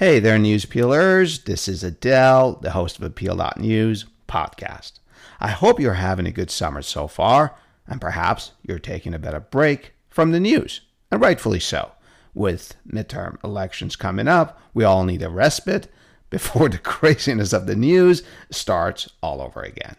Hey 0.00 0.18
there, 0.18 0.38
news 0.38 0.64
peelers. 0.64 1.44
This 1.44 1.68
is 1.68 1.84
Adel, 1.84 2.54
the 2.62 2.70
host 2.70 2.96
of 2.96 3.02
Appeal.News 3.02 4.06
podcast. 4.26 4.92
I 5.38 5.48
hope 5.48 5.78
you're 5.78 5.92
having 5.92 6.24
a 6.24 6.32
good 6.32 6.50
summer 6.50 6.80
so 6.80 7.06
far, 7.06 7.54
and 7.86 8.00
perhaps 8.00 8.52
you're 8.62 8.78
taking 8.78 9.12
a 9.12 9.18
better 9.18 9.40
break 9.40 9.92
from 10.08 10.32
the 10.32 10.40
news, 10.40 10.80
and 11.10 11.20
rightfully 11.20 11.60
so. 11.60 11.92
With 12.32 12.76
midterm 12.90 13.36
elections 13.44 13.94
coming 13.94 14.26
up, 14.26 14.58
we 14.72 14.84
all 14.84 15.04
need 15.04 15.20
a 15.20 15.28
respite 15.28 15.92
before 16.30 16.68
the 16.70 16.78
craziness 16.78 17.52
of 17.52 17.66
the 17.66 17.76
news 17.76 18.22
starts 18.50 19.06
all 19.22 19.42
over 19.42 19.60
again. 19.60 19.96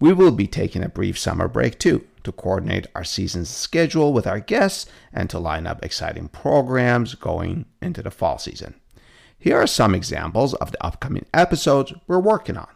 We 0.00 0.12
will 0.12 0.32
be 0.32 0.48
taking 0.48 0.82
a 0.82 0.88
brief 0.88 1.16
summer 1.16 1.46
break 1.46 1.78
too 1.78 2.04
to 2.24 2.32
coordinate 2.32 2.88
our 2.96 3.04
season's 3.04 3.48
schedule 3.48 4.12
with 4.12 4.26
our 4.26 4.40
guests 4.40 4.90
and 5.12 5.30
to 5.30 5.38
line 5.38 5.68
up 5.68 5.84
exciting 5.84 6.26
programs 6.26 7.14
going 7.14 7.66
into 7.80 8.02
the 8.02 8.10
fall 8.10 8.36
season. 8.36 8.74
Here 9.40 9.56
are 9.56 9.66
some 9.66 9.94
examples 9.94 10.52
of 10.52 10.70
the 10.70 10.84
upcoming 10.84 11.24
episodes 11.32 11.94
we're 12.06 12.20
working 12.20 12.58
on. 12.58 12.68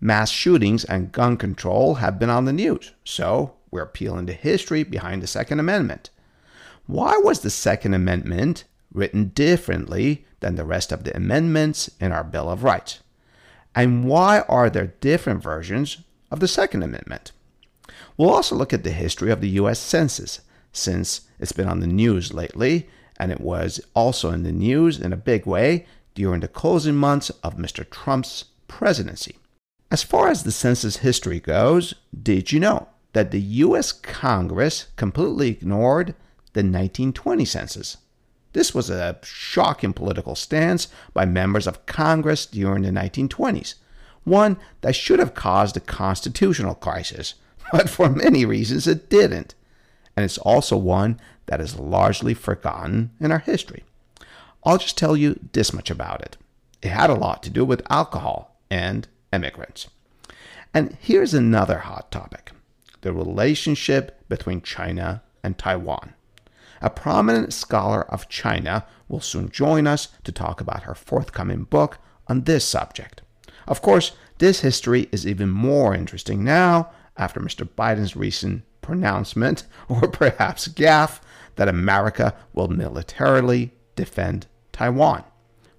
Mass 0.00 0.30
shootings 0.30 0.84
and 0.84 1.10
gun 1.10 1.36
control 1.36 1.96
have 1.96 2.16
been 2.16 2.30
on 2.30 2.44
the 2.44 2.52
news, 2.52 2.92
so 3.02 3.56
we're 3.72 3.84
peeling 3.84 4.26
the 4.26 4.34
history 4.34 4.84
behind 4.84 5.20
the 5.20 5.26
Second 5.26 5.58
Amendment. 5.58 6.10
Why 6.86 7.16
was 7.16 7.40
the 7.40 7.50
Second 7.50 7.92
Amendment 7.94 8.62
written 8.92 9.30
differently 9.30 10.24
than 10.38 10.54
the 10.54 10.64
rest 10.64 10.92
of 10.92 11.02
the 11.02 11.16
amendments 11.16 11.90
in 11.98 12.12
our 12.12 12.22
Bill 12.22 12.48
of 12.48 12.62
Rights? 12.62 13.00
And 13.74 14.04
why 14.04 14.40
are 14.42 14.70
there 14.70 14.94
different 15.00 15.42
versions 15.42 15.98
of 16.30 16.38
the 16.38 16.46
Second 16.46 16.84
Amendment? 16.84 17.32
We'll 18.16 18.30
also 18.30 18.54
look 18.54 18.72
at 18.72 18.84
the 18.84 18.92
history 18.92 19.32
of 19.32 19.40
the 19.40 19.48
U.S. 19.50 19.80
Census, 19.80 20.40
since 20.72 21.22
it's 21.40 21.50
been 21.50 21.68
on 21.68 21.80
the 21.80 21.88
news 21.88 22.32
lately 22.32 22.88
and 23.18 23.30
it 23.30 23.40
was 23.40 23.80
also 23.94 24.30
in 24.30 24.42
the 24.42 24.52
news 24.52 24.98
in 24.98 25.12
a 25.12 25.16
big 25.16 25.46
way 25.46 25.86
during 26.14 26.40
the 26.40 26.48
closing 26.48 26.94
months 26.94 27.30
of 27.42 27.56
Mr. 27.56 27.88
Trump's 27.88 28.44
presidency. 28.68 29.36
As 29.90 30.02
far 30.02 30.28
as 30.28 30.42
the 30.42 30.52
census 30.52 30.98
history 30.98 31.40
goes, 31.40 31.94
did 32.20 32.52
you 32.52 32.60
know 32.60 32.88
that 33.12 33.30
the 33.30 33.40
US 33.40 33.92
Congress 33.92 34.88
completely 34.96 35.50
ignored 35.50 36.08
the 36.52 36.60
1920 36.60 37.44
census? 37.44 37.96
This 38.54 38.72
was 38.74 38.88
a 38.88 39.18
shocking 39.22 39.92
political 39.92 40.34
stance 40.34 40.88
by 41.12 41.24
members 41.24 41.66
of 41.66 41.86
Congress 41.86 42.46
during 42.46 42.82
the 42.82 42.90
1920s, 42.90 43.74
one 44.22 44.56
that 44.80 44.94
should 44.94 45.18
have 45.18 45.34
caused 45.34 45.76
a 45.76 45.80
constitutional 45.80 46.74
crisis, 46.74 47.34
but 47.72 47.90
for 47.90 48.08
many 48.08 48.44
reasons 48.44 48.86
it 48.86 49.10
didn't. 49.10 49.54
And 50.16 50.24
it's 50.24 50.38
also 50.38 50.76
one 50.76 51.20
that 51.46 51.60
is 51.60 51.78
largely 51.78 52.34
forgotten 52.34 53.10
in 53.20 53.30
our 53.30 53.38
history. 53.40 53.84
I'll 54.64 54.78
just 54.78 54.96
tell 54.96 55.16
you 55.16 55.38
this 55.52 55.72
much 55.72 55.90
about 55.90 56.22
it. 56.22 56.36
It 56.82 56.88
had 56.88 57.10
a 57.10 57.14
lot 57.14 57.42
to 57.42 57.50
do 57.50 57.64
with 57.64 57.82
alcohol 57.90 58.58
and 58.70 59.06
immigrants. 59.32 59.88
And 60.72 60.96
here's 61.00 61.34
another 61.34 61.78
hot 61.78 62.10
topic 62.10 62.50
the 63.02 63.12
relationship 63.12 64.26
between 64.30 64.62
China 64.62 65.22
and 65.42 65.58
Taiwan. 65.58 66.14
A 66.80 66.88
prominent 66.88 67.52
scholar 67.52 68.02
of 68.10 68.28
China 68.30 68.86
will 69.08 69.20
soon 69.20 69.50
join 69.50 69.86
us 69.86 70.08
to 70.24 70.32
talk 70.32 70.60
about 70.60 70.84
her 70.84 70.94
forthcoming 70.94 71.64
book 71.64 71.98
on 72.26 72.44
this 72.44 72.64
subject. 72.64 73.20
Of 73.68 73.82
course, 73.82 74.12
this 74.38 74.60
history 74.60 75.08
is 75.12 75.26
even 75.26 75.50
more 75.50 75.94
interesting 75.94 76.44
now 76.44 76.90
after 77.16 77.40
Mr. 77.40 77.68
Biden's 77.68 78.16
recent 78.16 78.62
pronouncement, 78.80 79.64
or 79.88 80.08
perhaps 80.08 80.68
gaffe, 80.68 81.20
that 81.56 81.68
America 81.68 82.34
will 82.52 82.68
militarily 82.68 83.72
defend 83.96 84.46
Taiwan. 84.72 85.24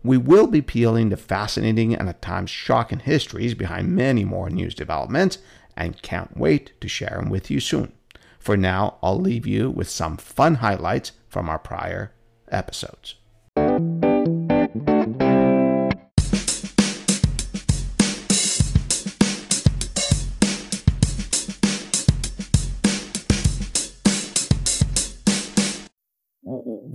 We 0.04 0.18
will 0.18 0.48
be 0.48 0.62
peeling 0.62 1.10
the 1.10 1.18
fascinating 1.18 1.96
and 1.96 2.08
at 2.08 2.22
times 2.22 2.50
shocking 2.50 3.00
histories 3.00 3.56
behind 3.56 3.96
many 3.96 4.24
more 4.24 4.50
news 4.50 4.76
developments 4.76 5.40
and 5.76 6.02
can't 6.02 6.38
wait 6.38 6.80
to 6.82 6.88
share 6.88 7.18
them 7.20 7.30
with 7.30 7.50
you 7.50 7.60
soon. 7.60 7.92
For 8.40 8.56
now, 8.56 8.98
I'll 9.02 9.20
leave 9.20 9.48
you 9.48 9.72
with 9.72 9.90
some 9.90 10.18
fun 10.18 10.56
highlights 10.56 11.14
from 11.28 11.50
our 11.50 11.58
prior 11.58 12.14
episodes. 12.50 13.16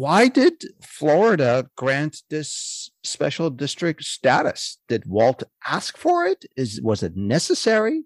Why 0.01 0.29
did 0.29 0.65
Florida 0.81 1.69
grant 1.77 2.23
this 2.31 2.91
special 3.05 3.51
district 3.51 4.03
status? 4.03 4.79
Did 4.89 5.05
Walt 5.05 5.43
ask 5.67 5.99
for 5.99 6.25
it? 6.25 6.47
Is 6.57 6.81
was 6.83 7.03
it 7.03 7.17
necessary? 7.17 8.05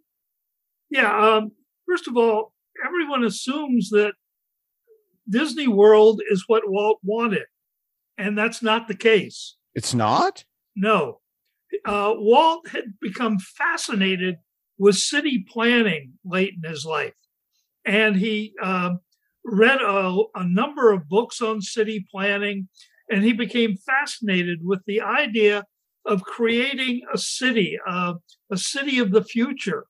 Yeah. 0.90 1.16
Um, 1.16 1.52
first 1.88 2.08
of 2.08 2.16
all, 2.16 2.52
everyone 2.84 3.22
assumes 3.22 3.90
that 3.90 4.14
Disney 5.30 5.68
World 5.68 6.20
is 6.28 6.42
what 6.48 6.68
Walt 6.68 6.98
wanted, 7.04 7.46
and 8.18 8.36
that's 8.36 8.60
not 8.60 8.88
the 8.88 8.96
case. 8.96 9.54
It's 9.76 9.94
not. 9.94 10.44
No. 10.74 11.20
Uh, 11.86 12.14
Walt 12.16 12.70
had 12.70 12.98
become 13.00 13.38
fascinated 13.38 14.38
with 14.78 14.96
city 14.96 15.46
planning 15.48 16.14
late 16.24 16.54
in 16.60 16.68
his 16.68 16.84
life, 16.84 17.14
and 17.84 18.16
he 18.16 18.52
um, 18.60 18.98
read 19.44 19.80
a, 19.80 20.22
a 20.34 20.46
number 20.46 20.92
of 20.92 21.08
books 21.08 21.40
on 21.40 21.60
city 21.60 22.06
planning, 22.10 22.68
and 23.10 23.22
he 23.22 23.32
became 23.32 23.76
fascinated 23.76 24.60
with 24.62 24.80
the 24.86 25.00
idea 25.00 25.64
of 26.06 26.22
creating 26.22 27.02
a 27.12 27.18
city, 27.18 27.78
uh, 27.86 28.14
a 28.50 28.56
city 28.56 28.98
of 28.98 29.10
the 29.10 29.24
future, 29.24 29.84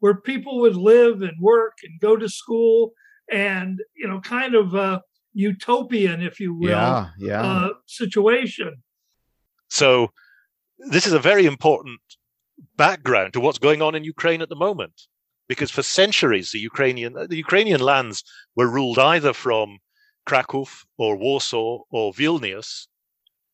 where 0.00 0.14
people 0.14 0.60
would 0.60 0.76
live 0.76 1.22
and 1.22 1.40
work 1.40 1.74
and 1.82 2.00
go 2.00 2.16
to 2.16 2.28
school, 2.28 2.92
and 3.30 3.80
you 3.96 4.06
know, 4.06 4.20
kind 4.20 4.54
of 4.54 4.74
a 4.74 5.02
utopian, 5.32 6.22
if 6.22 6.40
you 6.40 6.54
will, 6.54 6.70
yeah, 6.70 7.08
yeah. 7.18 7.42
Uh, 7.42 7.68
situation. 7.86 8.82
So, 9.68 10.12
this 10.78 11.06
is 11.06 11.12
a 11.12 11.18
very 11.18 11.46
important 11.46 12.00
background 12.76 13.32
to 13.32 13.40
what's 13.40 13.58
going 13.58 13.82
on 13.82 13.94
in 13.94 14.04
Ukraine 14.04 14.42
at 14.42 14.48
the 14.48 14.56
moment 14.56 14.92
because 15.48 15.70
for 15.70 15.82
centuries 15.82 16.50
the 16.50 16.58
Ukrainian 16.58 17.16
uh, 17.16 17.26
the 17.26 17.36
Ukrainian 17.36 17.80
lands 17.80 18.24
were 18.54 18.68
ruled 18.68 18.98
either 18.98 19.32
from 19.32 19.78
Krakow 20.26 20.66
or 20.98 21.16
Warsaw 21.16 21.82
or 21.90 22.12
Vilnius. 22.12 22.88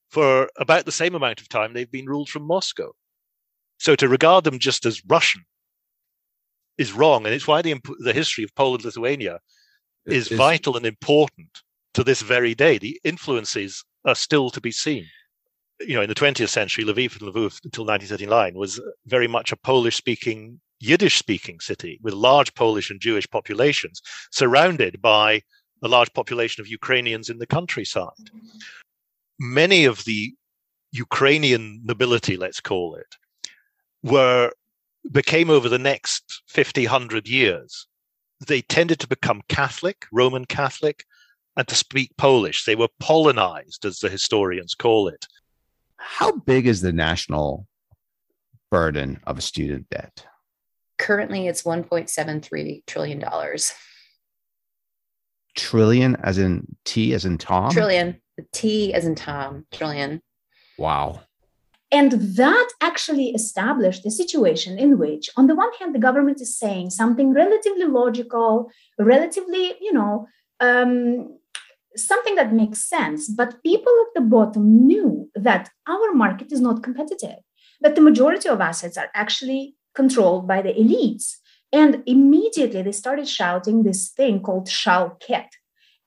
For 0.08 0.50
about 0.58 0.84
the 0.84 0.92
same 0.92 1.14
amount 1.14 1.40
of 1.40 1.48
time, 1.48 1.72
they've 1.72 1.90
been 1.90 2.06
ruled 2.06 2.28
from 2.28 2.42
Moscow. 2.42 2.92
So 3.78 3.96
to 3.96 4.08
regard 4.08 4.44
them 4.44 4.58
just 4.58 4.84
as 4.84 5.02
Russian 5.06 5.42
is 6.76 6.92
wrong, 6.92 7.24
and 7.24 7.34
it's 7.34 7.46
why 7.46 7.62
the 7.62 7.74
the 8.00 8.12
history 8.12 8.44
of 8.44 8.54
Poland 8.54 8.84
Lithuania 8.84 9.40
is, 10.06 10.30
is 10.30 10.36
vital 10.36 10.76
and 10.76 10.86
important 10.86 11.62
to 11.94 12.04
this 12.04 12.22
very 12.22 12.54
day. 12.54 12.78
The 12.78 13.00
influences 13.04 13.84
are 14.04 14.14
still 14.14 14.50
to 14.50 14.60
be 14.60 14.72
seen. 14.72 15.06
You 15.80 15.96
know, 15.96 16.02
in 16.02 16.08
the 16.08 16.14
20th 16.14 16.48
century, 16.48 16.84
Lviv 16.84 17.20
and 17.20 17.32
Lviv 17.32 17.58
until 17.64 17.84
1939 17.84 18.54
was 18.54 18.80
very 19.06 19.26
much 19.26 19.52
a 19.52 19.56
Polish-speaking 19.56 20.60
Yiddish 20.82 21.16
speaking 21.16 21.60
city 21.60 22.00
with 22.02 22.12
large 22.12 22.54
Polish 22.54 22.90
and 22.90 23.00
Jewish 23.00 23.30
populations, 23.30 24.02
surrounded 24.32 25.00
by 25.00 25.42
a 25.82 25.88
large 25.88 26.12
population 26.12 26.60
of 26.60 26.66
Ukrainians 26.66 27.30
in 27.30 27.38
the 27.38 27.46
countryside. 27.46 28.26
Many 29.38 29.84
of 29.84 30.04
the 30.04 30.34
Ukrainian 30.90 31.80
nobility, 31.84 32.36
let's 32.36 32.60
call 32.60 32.96
it, 32.96 33.16
were 34.02 34.50
became 35.10 35.50
over 35.50 35.68
the 35.68 35.78
next 35.78 36.42
50, 36.48 36.86
100 36.86 37.28
years. 37.28 37.86
They 38.46 38.62
tended 38.62 38.98
to 39.00 39.08
become 39.08 39.42
Catholic, 39.48 40.06
Roman 40.12 40.44
Catholic, 40.44 41.04
and 41.56 41.66
to 41.68 41.74
speak 41.74 42.16
Polish. 42.16 42.64
They 42.64 42.76
were 42.76 42.88
Polonized, 43.00 43.84
as 43.84 44.00
the 44.00 44.08
historians 44.08 44.74
call 44.74 45.08
it. 45.08 45.26
How 45.96 46.32
big 46.32 46.66
is 46.66 46.80
the 46.80 46.92
national 46.92 47.66
burden 48.70 49.20
of 49.26 49.38
a 49.38 49.40
student 49.40 49.88
debt? 49.90 50.26
Currently, 51.02 51.48
it's 51.48 51.64
1.73 51.64 52.86
trillion 52.86 53.18
dollars. 53.18 53.72
Trillion, 55.56 56.16
as 56.22 56.38
in 56.38 56.76
T, 56.84 57.12
as 57.12 57.24
in 57.24 57.38
Tom. 57.38 57.72
Trillion, 57.72 58.20
T 58.52 58.94
as 58.94 59.04
in 59.04 59.16
Tom. 59.16 59.66
Trillion. 59.72 60.22
Wow. 60.78 61.22
And 61.90 62.12
that 62.12 62.68
actually 62.80 63.30
established 63.30 64.06
a 64.06 64.12
situation 64.12 64.78
in 64.78 64.96
which, 64.96 65.28
on 65.36 65.48
the 65.48 65.56
one 65.56 65.72
hand, 65.80 65.92
the 65.92 65.98
government 65.98 66.40
is 66.40 66.56
saying 66.56 66.90
something 66.90 67.34
relatively 67.34 67.84
logical, 67.84 68.70
relatively, 68.96 69.74
you 69.80 69.92
know, 69.92 70.28
um, 70.60 71.36
something 71.96 72.36
that 72.36 72.54
makes 72.54 72.88
sense. 72.88 73.28
But 73.28 73.60
people 73.64 73.92
at 74.06 74.14
the 74.14 74.28
bottom 74.28 74.86
knew 74.86 75.28
that 75.34 75.68
our 75.88 76.12
market 76.14 76.52
is 76.52 76.60
not 76.60 76.84
competitive, 76.84 77.40
that 77.80 77.96
the 77.96 78.00
majority 78.00 78.48
of 78.48 78.60
assets 78.60 78.96
are 78.96 79.10
actually 79.14 79.74
controlled 79.94 80.46
by 80.46 80.62
the 80.62 80.72
elites. 80.72 81.36
And 81.72 82.02
immediately 82.06 82.82
they 82.82 82.92
started 82.92 83.28
shouting 83.28 83.82
this 83.82 84.10
thing 84.10 84.42
called 84.42 84.68
Shalket. 84.68 85.48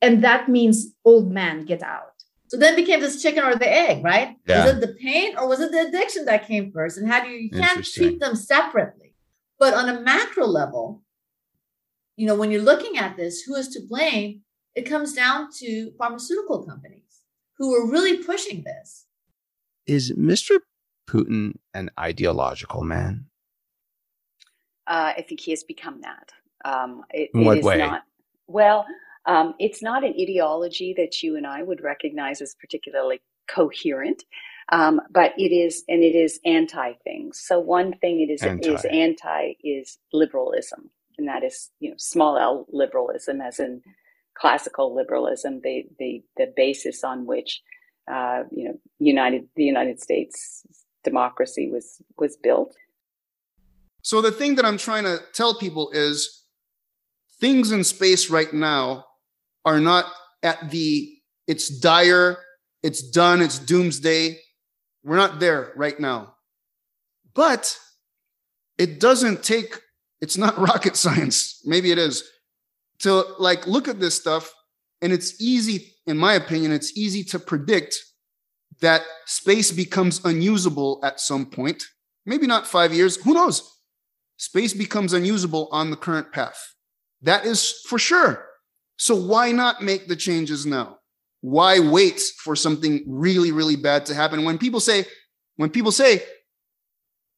And 0.01 0.23
that 0.23 0.47
means 0.47 0.93
old 1.03 1.31
man, 1.31 1.65
get 1.65 1.81
out. 1.81 2.11
So 2.47 2.57
then 2.57 2.75
became 2.75 2.99
this 2.99 3.21
chicken 3.21 3.43
or 3.43 3.55
the 3.55 3.71
egg, 3.71 4.03
right? 4.03 4.35
Yeah. 4.47 4.65
Was 4.65 4.75
it 4.75 4.81
the 4.81 4.93
pain 5.01 5.35
or 5.37 5.47
was 5.47 5.59
it 5.59 5.71
the 5.71 5.87
addiction 5.87 6.25
that 6.25 6.47
came 6.47 6.71
first? 6.71 6.97
And 6.97 7.07
how 7.07 7.23
do 7.23 7.29
you, 7.29 7.37
you 7.37 7.49
can't 7.49 7.83
treat 7.83 8.19
them 8.19 8.35
separately. 8.35 9.15
But 9.57 9.73
on 9.73 9.89
a 9.89 9.99
macro 10.01 10.45
level, 10.45 11.01
you 12.17 12.27
know, 12.27 12.35
when 12.35 12.51
you're 12.51 12.61
looking 12.61 12.97
at 12.97 13.17
this, 13.17 13.41
who 13.41 13.55
is 13.55 13.69
to 13.69 13.81
blame? 13.87 14.41
It 14.75 14.83
comes 14.83 15.13
down 15.13 15.49
to 15.59 15.91
pharmaceutical 15.97 16.65
companies 16.65 17.21
who 17.57 17.73
are 17.73 17.89
really 17.89 18.21
pushing 18.23 18.63
this. 18.63 19.05
Is 19.87 20.11
Mr. 20.11 20.59
Putin 21.09 21.53
an 21.73 21.89
ideological 21.99 22.83
man? 22.83 23.25
Uh, 24.87 25.13
I 25.17 25.25
think 25.27 25.39
he 25.39 25.51
has 25.51 25.63
become 25.63 26.01
that. 26.01 26.31
Um, 26.63 27.03
it, 27.11 27.29
In 27.33 27.45
what 27.45 27.57
it 27.57 27.59
is 27.59 27.65
way? 27.65 27.77
Not, 27.77 28.03
well, 28.47 28.85
um, 29.25 29.55
it's 29.59 29.81
not 29.81 30.03
an 30.03 30.13
ideology 30.19 30.93
that 30.97 31.23
you 31.23 31.35
and 31.35 31.47
I 31.47 31.63
would 31.63 31.81
recognize 31.81 32.41
as 32.41 32.55
particularly 32.59 33.21
coherent, 33.47 34.23
um, 34.71 35.01
but 35.11 35.33
it 35.37 35.51
is, 35.51 35.83
and 35.87 36.03
it 36.03 36.15
is 36.15 36.39
anti 36.45 36.93
things. 37.03 37.41
So 37.43 37.59
one 37.59 37.93
thing 37.93 38.21
it 38.21 38.31
is 38.31 38.43
Anti. 38.43 38.73
is 38.73 38.85
anti 38.85 39.53
is 39.63 39.97
liberalism, 40.13 40.89
and 41.17 41.27
that 41.27 41.43
is 41.43 41.71
you 41.79 41.89
know 41.91 41.95
small 41.97 42.37
L 42.37 42.65
liberalism, 42.71 43.41
as 43.41 43.59
in 43.59 43.81
classical 44.35 44.95
liberalism, 44.95 45.61
the 45.63 45.85
the 45.99 46.23
the 46.37 46.53
basis 46.55 47.03
on 47.03 47.25
which 47.25 47.61
uh, 48.11 48.43
you 48.51 48.65
know 48.65 48.79
United 48.99 49.47
the 49.55 49.63
United 49.63 49.99
States 49.99 50.63
democracy 51.03 51.69
was 51.71 52.01
was 52.17 52.37
built. 52.37 52.75
So 54.05 54.21
the 54.21 54.31
thing 54.31 54.53
that 54.55 54.65
I'm 54.65 54.77
trying 54.77 55.03
to 55.05 55.17
tell 55.33 55.55
people 55.55 55.89
is 55.89 56.43
things 57.39 57.71
in 57.71 57.83
space 57.83 58.29
right 58.29 58.53
now 58.53 59.03
are 59.65 59.79
not 59.79 60.05
at 60.43 60.69
the 60.69 61.11
it's 61.47 61.69
dire, 61.69 62.37
it's 62.83 63.01
done, 63.01 63.41
it's 63.41 63.57
doomsday. 63.57 64.37
We're 65.03 65.15
not 65.15 65.39
there 65.39 65.73
right 65.75 65.99
now. 65.99 66.35
But 67.33 67.75
it 68.77 68.99
doesn't 68.99 69.43
take 69.43 69.79
it's 70.21 70.37
not 70.37 70.55
rocket 70.69 70.95
science. 70.95 71.59
Maybe 71.65 71.91
it 71.91 71.97
is. 71.97 72.23
To 72.99 73.23
like 73.39 73.65
look 73.65 73.87
at 73.87 73.99
this 73.99 74.13
stuff 74.13 74.53
and 75.01 75.13
it's 75.13 75.41
easy 75.41 75.95
in 76.05 76.19
my 76.19 76.35
opinion 76.35 76.71
it's 76.71 76.95
easy 76.95 77.23
to 77.23 77.39
predict 77.39 77.97
that 78.81 79.01
space 79.25 79.71
becomes 79.71 80.23
unusable 80.23 80.99
at 81.03 81.19
some 81.19 81.47
point. 81.47 81.81
Maybe 82.27 82.45
not 82.45 82.67
5 82.67 82.93
years, 82.93 83.15
who 83.15 83.33
knows? 83.33 83.71
Space 84.37 84.73
becomes 84.73 85.13
unusable 85.13 85.69
on 85.71 85.89
the 85.89 85.97
current 85.97 86.31
path. 86.31 86.57
That 87.21 87.45
is 87.45 87.81
for 87.87 87.97
sure. 87.97 88.45
So 88.97 89.15
why 89.15 89.51
not 89.51 89.81
make 89.81 90.07
the 90.07 90.15
changes 90.15 90.65
now? 90.65 90.99
Why 91.41 91.79
wait 91.79 92.21
for 92.43 92.55
something 92.55 93.03
really, 93.07 93.51
really 93.51 93.75
bad 93.75 94.05
to 94.07 94.15
happen? 94.15 94.45
When 94.45 94.57
people 94.57 94.79
say, 94.79 95.05
when 95.57 95.69
people 95.69 95.91
say, 95.91 96.23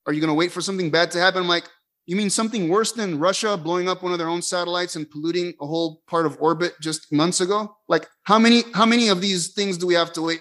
are 0.06 0.14
you 0.14 0.22
going 0.22 0.30
to 0.30 0.36
wait 0.36 0.52
for 0.52 0.62
something 0.62 0.90
bad 0.90 1.12
to 1.12 1.20
happen? 1.20 1.42
I'm 1.42 1.48
like, 1.48 1.68
you 2.06 2.16
mean 2.16 2.30
something 2.30 2.70
worse 2.70 2.94
than 2.94 3.20
Russia 3.20 3.58
blowing 3.58 3.90
up 3.90 4.02
one 4.02 4.14
of 4.14 4.18
their 4.18 4.30
own 4.30 4.42
satellites 4.42 4.96
and 4.96 5.10
polluting 5.10 5.54
a 5.60 5.68
whole 5.68 6.02
part 6.08 6.26
of 6.26 6.38
orbit 6.40 6.74
just 6.82 7.12
months 7.12 7.42
ago? 7.42 7.76
Like 7.90 8.08
how 8.24 8.40
many, 8.40 8.64
how 8.74 8.86
many 8.86 9.10
of 9.10 9.20
these 9.20 9.54
things 9.54 9.78
do 9.78 9.88
we 9.88 9.96
have 9.96 10.14
to 10.14 10.22
wait 10.22 10.40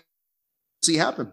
to 0.82 0.87
see 0.87 0.97
happen? 0.97 1.32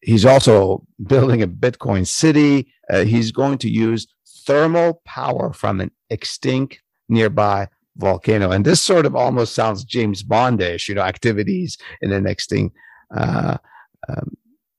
He's 0.00 0.24
also 0.24 0.86
building 1.06 1.42
a 1.42 1.48
Bitcoin 1.48 2.06
city. 2.06 2.72
Uh, 2.90 3.04
he's 3.04 3.30
going 3.30 3.58
to 3.58 3.68
use 3.70 4.06
thermal 4.46 5.02
power 5.04 5.52
from 5.52 5.80
an 5.80 5.90
extinct 6.10 6.80
nearby 7.08 7.68
volcano. 7.96 8.50
And 8.50 8.64
this 8.64 8.82
sort 8.82 9.06
of 9.06 9.14
almost 9.14 9.54
sounds 9.54 9.84
James 9.84 10.22
Bondish, 10.22 10.88
you 10.88 10.94
know, 10.94 11.02
activities 11.02 11.78
in 12.00 12.12
an 12.12 12.26
extinct 12.26 12.76
uh, 13.16 13.56
um, 14.08 14.36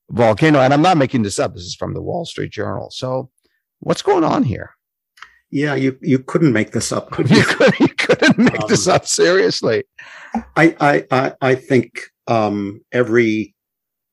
volcano. 0.10 0.60
And 0.60 0.74
I'm 0.74 0.82
not 0.82 0.98
making 0.98 1.24
this 1.24 1.40
up. 1.40 1.54
This 1.54 1.64
is 1.64 1.76
from 1.76 1.94
the 1.94 2.02
Wall 2.02 2.26
Street 2.26 2.52
Journal. 2.52 2.90
So 2.92 3.30
what's 3.80 4.02
going 4.02 4.24
on 4.24 4.44
here? 4.44 4.72
Yeah, 5.52 5.76
you, 5.76 5.98
you 6.02 6.20
couldn't 6.20 6.52
make 6.54 6.72
this 6.72 6.92
up, 6.92 7.12
could 7.12 7.30
you? 7.30 7.38
You, 7.38 7.46
could, 7.46 7.80
you 7.80 7.88
couldn't 7.88 8.38
make 8.38 8.62
Um, 8.62 8.68
this 8.68 8.88
up 8.88 9.06
seriously. 9.08 9.84
I, 10.56 10.76
I, 10.80 11.06
I, 11.12 11.34
I 11.42 11.56
think 11.56 12.02
um, 12.28 12.82
every, 12.92 13.56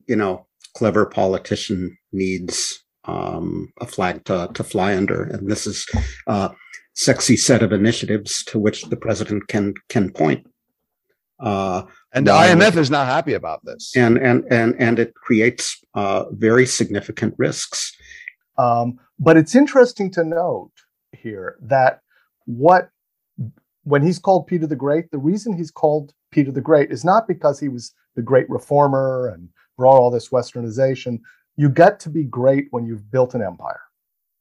you 0.06 0.14
know, 0.14 0.46
clever 0.76 1.04
politician 1.06 1.96
needs 2.12 2.81
um, 3.04 3.72
a 3.80 3.86
flag 3.86 4.24
to, 4.24 4.50
to 4.54 4.64
fly 4.64 4.96
under, 4.96 5.24
and 5.24 5.50
this 5.50 5.66
is 5.66 5.86
a 6.26 6.50
sexy 6.94 7.36
set 7.36 7.62
of 7.62 7.72
initiatives 7.72 8.44
to 8.44 8.58
which 8.58 8.84
the 8.84 8.96
president 8.96 9.48
can 9.48 9.74
can 9.88 10.10
point. 10.12 10.46
Uh, 11.40 11.82
And 12.14 12.26
the 12.26 12.32
IMF 12.32 12.76
is 12.76 12.90
not 12.90 13.06
happy 13.06 13.34
about 13.34 13.64
this. 13.64 13.92
and 13.96 14.16
and 14.18 14.44
and 14.50 14.74
and 14.78 14.98
it 14.98 15.14
creates 15.14 15.82
uh, 15.94 16.24
very 16.30 16.66
significant 16.66 17.34
risks. 17.38 17.92
Um, 18.58 18.98
but 19.18 19.36
it's 19.36 19.54
interesting 19.54 20.10
to 20.12 20.24
note 20.24 20.72
here 21.12 21.56
that 21.62 22.00
what 22.44 22.90
when 23.84 24.02
he's 24.02 24.18
called 24.18 24.46
Peter 24.46 24.66
the 24.66 24.76
Great, 24.76 25.10
the 25.10 25.18
reason 25.18 25.56
he's 25.56 25.70
called 25.70 26.12
Peter 26.30 26.52
the 26.52 26.60
Great 26.60 26.92
is 26.92 27.04
not 27.04 27.26
because 27.26 27.58
he 27.58 27.68
was 27.68 27.92
the 28.14 28.22
great 28.22 28.48
reformer 28.48 29.28
and 29.28 29.48
brought 29.76 29.98
all 29.98 30.10
this 30.10 30.28
westernization. 30.28 31.18
You 31.56 31.68
get 31.68 32.00
to 32.00 32.10
be 32.10 32.24
great 32.24 32.68
when 32.70 32.86
you've 32.86 33.10
built 33.10 33.34
an 33.34 33.42
empire. 33.42 33.80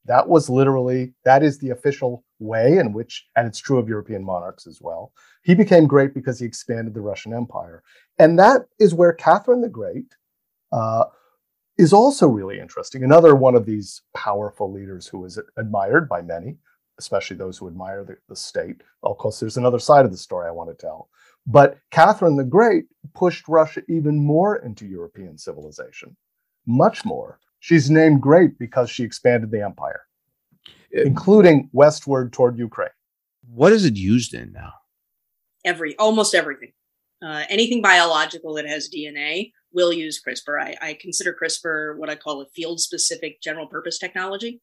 That 0.05 0.27
was 0.27 0.49
literally 0.49 1.13
that 1.25 1.43
is 1.43 1.59
the 1.59 1.69
official 1.69 2.23
way 2.39 2.77
in 2.77 2.91
which, 2.93 3.27
and 3.35 3.47
it's 3.47 3.59
true 3.59 3.77
of 3.77 3.87
European 3.87 4.23
monarchs 4.23 4.65
as 4.65 4.79
well. 4.81 5.13
He 5.43 5.53
became 5.53 5.85
great 5.85 6.13
because 6.13 6.39
he 6.39 6.45
expanded 6.45 6.93
the 6.93 7.01
Russian 7.01 7.33
Empire, 7.33 7.83
and 8.17 8.39
that 8.39 8.61
is 8.79 8.93
where 8.93 9.13
Catherine 9.13 9.61
the 9.61 9.69
Great 9.69 10.15
uh, 10.71 11.05
is 11.77 11.93
also 11.93 12.27
really 12.27 12.59
interesting. 12.59 13.03
Another 13.03 13.35
one 13.35 13.55
of 13.55 13.65
these 13.65 14.01
powerful 14.15 14.71
leaders 14.71 15.07
who 15.07 15.23
is 15.25 15.39
admired 15.57 16.09
by 16.09 16.21
many, 16.21 16.57
especially 16.99 17.37
those 17.37 17.57
who 17.57 17.67
admire 17.67 18.03
the, 18.03 18.17
the 18.29 18.35
state. 18.35 18.81
Of 19.03 19.17
course, 19.17 19.39
there's 19.39 19.57
another 19.57 19.79
side 19.79 20.05
of 20.05 20.11
the 20.11 20.17
story 20.17 20.47
I 20.47 20.51
want 20.51 20.69
to 20.69 20.75
tell. 20.75 21.09
But 21.47 21.77
Catherine 21.89 22.37
the 22.37 22.43
Great 22.43 22.85
pushed 23.13 23.47
Russia 23.47 23.81
even 23.89 24.23
more 24.23 24.57
into 24.57 24.85
European 24.85 25.37
civilization, 25.37 26.15
much 26.65 27.05
more. 27.05 27.39
She's 27.59 27.89
named 27.89 28.21
great 28.21 28.57
because 28.57 28.89
she 28.89 29.03
expanded 29.03 29.51
the 29.51 29.63
empire, 29.63 30.01
including 30.91 31.69
westward 31.73 32.33
toward 32.33 32.57
Ukraine. 32.57 32.89
What 33.47 33.71
is 33.71 33.85
it 33.85 33.95
used 33.95 34.33
in 34.33 34.51
now? 34.51 34.73
every 35.65 35.97
almost 35.97 36.35
everything. 36.35 36.71
Uh, 37.23 37.43
anything 37.49 37.81
biological 37.81 38.55
that 38.55 38.67
has 38.67 38.89
DNA 38.89 39.51
will 39.71 39.93
use 39.93 40.21
CRISPR. 40.27 40.59
I, 40.59 40.75
I 40.81 40.97
consider 40.99 41.35
CRISPR 41.39 41.97
what 41.97 42.09
I 42.09 42.15
call 42.15 42.41
a 42.41 42.47
field 42.47 42.79
specific 42.79 43.41
general 43.41 43.67
purpose 43.67 43.99
technology. 43.99 44.59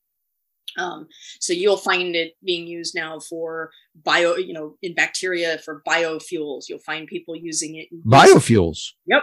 Um, 0.76 1.06
so 1.40 1.52
you'll 1.52 1.78
find 1.78 2.14
it 2.14 2.34
being 2.44 2.66
used 2.66 2.94
now 2.94 3.20
for 3.20 3.70
bio, 4.04 4.36
you 4.36 4.52
know, 4.52 4.76
in 4.82 4.94
bacteria 4.94 5.58
for 5.58 5.82
biofuels. 5.88 6.64
You'll 6.68 6.80
find 6.80 7.06
people 7.06 7.36
using 7.36 7.76
it. 7.76 7.88
in 7.90 8.02
Biofuels. 8.02 8.88
Yep. 9.06 9.22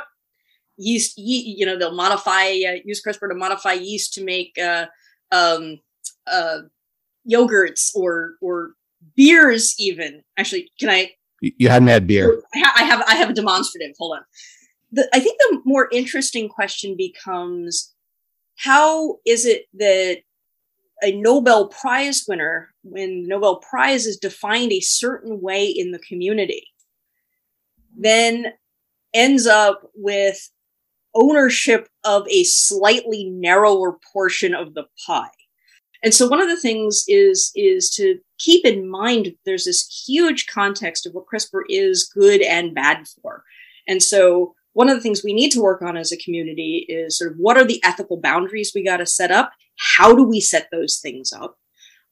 Yeast, 0.77 1.17
ye, 1.17 1.55
you 1.57 1.65
know, 1.65 1.77
they'll 1.77 1.95
modify, 1.95 2.45
uh, 2.47 2.77
use 2.83 3.01
CRISPR 3.05 3.29
to 3.29 3.35
modify 3.35 3.73
yeast 3.73 4.13
to 4.15 4.23
make 4.23 4.57
uh, 4.57 4.87
um, 5.31 5.79
uh, 6.27 6.59
yogurts 7.29 7.95
or 7.95 8.35
or 8.41 8.71
beers. 9.15 9.75
Even 9.79 10.23
actually, 10.37 10.69
can 10.79 10.89
I 10.89 11.11
You 11.41 11.51
you 11.57 11.69
hadn't 11.69 11.87
had 11.87 12.07
beer. 12.07 12.41
I, 12.53 12.59
ha- 12.59 12.73
I 12.77 12.83
have 12.83 13.03
I 13.07 13.15
have 13.15 13.29
a 13.29 13.33
demonstrative. 13.33 13.95
Hold 13.97 14.17
on. 14.17 14.23
The, 14.91 15.09
I 15.13 15.19
think 15.19 15.37
the 15.39 15.61
more 15.65 15.89
interesting 15.91 16.49
question 16.49 16.95
becomes 16.97 17.93
how 18.57 19.17
is 19.25 19.45
it 19.45 19.65
that 19.73 20.19
a 21.01 21.11
Nobel 21.11 21.67
Prize 21.67 22.23
winner, 22.27 22.73
when 22.83 23.23
the 23.23 23.27
Nobel 23.27 23.57
Prize 23.57 24.05
is 24.05 24.17
defined 24.17 24.71
a 24.71 24.79
certain 24.79 25.41
way 25.41 25.65
in 25.65 25.91
the 25.91 25.99
community, 25.99 26.67
then 27.97 28.53
ends 29.13 29.45
up 29.45 29.81
with 29.95 30.49
ownership 31.15 31.87
of 32.03 32.27
a 32.29 32.43
slightly 32.43 33.29
narrower 33.29 33.97
portion 34.13 34.53
of 34.53 34.73
the 34.73 34.85
pie. 35.05 35.29
And 36.03 36.13
so 36.13 36.27
one 36.27 36.41
of 36.41 36.49
the 36.49 36.59
things 36.59 37.03
is 37.07 37.51
is 37.55 37.89
to 37.91 38.19
keep 38.37 38.65
in 38.65 38.89
mind 38.89 39.33
there's 39.45 39.65
this 39.65 40.03
huge 40.07 40.45
context 40.45 41.07
of 41.07 41.13
what 41.13 41.25
CRISPR 41.25 41.61
is 41.67 42.11
good 42.13 42.41
and 42.41 42.75
bad 42.75 43.07
for. 43.07 43.43
And 43.87 44.03
so 44.03 44.53
one 44.73 44.89
of 44.89 44.95
the 44.95 45.01
things 45.01 45.23
we 45.23 45.33
need 45.33 45.51
to 45.51 45.61
work 45.61 45.81
on 45.81 45.97
as 45.97 46.11
a 46.11 46.17
community 46.17 46.85
is 46.89 47.17
sort 47.17 47.31
of 47.31 47.37
what 47.37 47.57
are 47.57 47.65
the 47.65 47.81
ethical 47.83 48.17
boundaries 48.17 48.73
we 48.75 48.83
got 48.83 48.97
to 48.97 49.05
set 49.05 49.31
up? 49.31 49.51
How 49.77 50.13
do 50.15 50.23
we 50.23 50.39
set 50.41 50.67
those 50.71 50.99
things 51.01 51.31
up? 51.31 51.57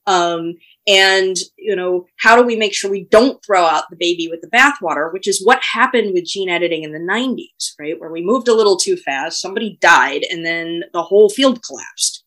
Um, 0.06 0.54
and 0.86 1.36
you 1.56 1.74
know, 1.74 2.06
how 2.18 2.36
do 2.36 2.42
we 2.42 2.56
make 2.56 2.74
sure 2.74 2.90
we 2.90 3.04
don't 3.10 3.42
throw 3.44 3.64
out 3.64 3.84
the 3.90 3.96
baby 3.96 4.28
with 4.30 4.40
the 4.42 4.48
bathwater, 4.48 5.12
which 5.12 5.26
is 5.26 5.44
what 5.44 5.62
happened 5.72 6.12
with 6.12 6.26
gene 6.26 6.48
editing 6.50 6.82
in 6.82 6.92
the 6.92 6.98
90s, 6.98 7.72
right? 7.78 7.98
Where 7.98 8.12
we 8.12 8.24
moved 8.24 8.48
a 8.48 8.54
little 8.54 8.76
too 8.76 8.96
fast, 8.96 9.40
somebody 9.40 9.78
died, 9.80 10.24
and 10.30 10.44
then 10.44 10.82
the 10.92 11.02
whole 11.02 11.30
field 11.30 11.62
collapsed. 11.62 12.24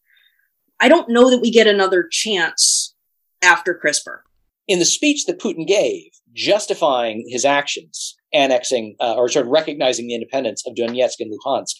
I 0.79 0.89
don't 0.89 1.09
know 1.09 1.29
that 1.29 1.41
we 1.41 1.51
get 1.51 1.67
another 1.67 2.07
chance 2.09 2.95
after 3.41 3.73
CRISPR. 3.73 4.19
In 4.67 4.79
the 4.79 4.85
speech 4.85 5.25
that 5.25 5.39
Putin 5.39 5.65
gave, 5.65 6.09
justifying 6.33 7.25
his 7.27 7.45
actions, 7.45 8.15
annexing 8.33 8.95
uh, 8.99 9.15
or 9.15 9.29
sort 9.29 9.45
of 9.45 9.51
recognizing 9.51 10.07
the 10.07 10.13
independence 10.13 10.63
of 10.67 10.75
Donetsk 10.75 11.19
and 11.19 11.31
Luhansk, 11.31 11.75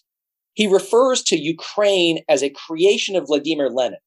he 0.54 0.68
refers 0.68 1.22
to 1.24 1.38
Ukraine 1.38 2.20
as 2.30 2.42
a 2.42 2.50
creation 2.50 3.16
of 3.16 3.28
Vladimir 3.28 3.70
Lenin. 3.70 4.00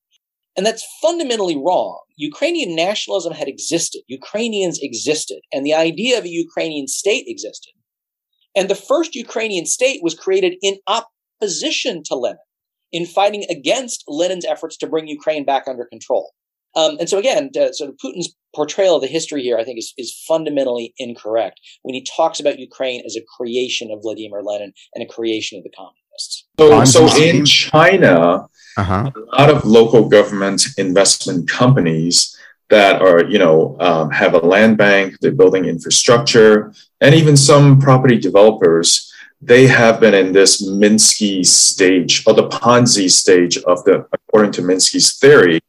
And 0.56 0.66
that's 0.66 0.86
fundamentally 1.00 1.56
wrong. 1.56 2.00
Ukrainian 2.20 2.76
nationalism 2.76 3.32
had 3.32 3.48
existed, 3.48 4.02
Ukrainians 4.06 4.78
existed, 4.82 5.40
and 5.52 5.64
the 5.64 5.72
idea 5.72 6.18
of 6.18 6.24
a 6.24 6.28
Ukrainian 6.28 6.86
state 6.86 7.24
existed. 7.26 7.72
And 8.54 8.68
the 8.68 8.74
first 8.74 9.14
Ukrainian 9.14 9.64
state 9.64 10.00
was 10.02 10.14
created 10.14 10.54
in 10.60 10.76
opposition 10.86 12.02
to 12.06 12.14
Lenin, 12.14 12.38
in 12.92 13.06
fighting 13.06 13.46
against 13.48 14.04
Lenin's 14.06 14.44
efforts 14.44 14.76
to 14.78 14.86
bring 14.86 15.08
Ukraine 15.08 15.44
back 15.46 15.64
under 15.66 15.86
control. 15.86 16.32
Um, 16.76 16.98
and 17.00 17.08
so 17.08 17.18
again, 17.18 17.50
uh, 17.58 17.72
sort 17.72 17.90
of 17.90 17.96
Putin's 17.96 18.34
portrayal 18.54 18.96
of 18.96 19.02
the 19.02 19.08
history 19.08 19.42
here, 19.42 19.58
I 19.58 19.64
think, 19.64 19.78
is, 19.78 19.94
is 19.96 20.22
fundamentally 20.28 20.92
incorrect 20.98 21.58
when 21.82 21.94
he 21.94 22.04
talks 22.16 22.38
about 22.38 22.58
Ukraine 22.58 23.02
as 23.06 23.16
a 23.16 23.24
creation 23.36 23.90
of 23.90 24.02
Vladimir 24.02 24.42
Lenin 24.42 24.72
and 24.94 25.02
a 25.02 25.12
creation 25.12 25.56
of 25.58 25.64
the 25.64 25.70
communists. 25.76 25.99
So, 26.58 26.84
so 26.84 27.16
in 27.16 27.44
China, 27.44 28.46
uh-huh. 28.76 29.10
a 29.14 29.36
lot 29.36 29.50
of 29.50 29.64
local 29.64 30.08
government 30.08 30.62
investment 30.78 31.48
companies 31.48 32.36
that 32.68 33.02
are, 33.02 33.24
you 33.24 33.38
know, 33.38 33.76
um, 33.80 34.10
have 34.10 34.34
a 34.34 34.38
land 34.38 34.78
bank, 34.78 35.16
they're 35.20 35.32
building 35.32 35.64
infrastructure, 35.64 36.72
and 37.00 37.14
even 37.14 37.36
some 37.36 37.80
property 37.80 38.18
developers, 38.18 39.12
they 39.42 39.66
have 39.66 40.00
been 40.00 40.14
in 40.14 40.32
this 40.32 40.66
Minsky 40.68 41.44
stage 41.44 42.22
or 42.26 42.34
the 42.34 42.48
Ponzi 42.48 43.10
stage 43.10 43.58
of 43.58 43.82
the, 43.84 44.06
according 44.12 44.52
to 44.52 44.62
Minsky's 44.62 45.18
theory, 45.18 45.60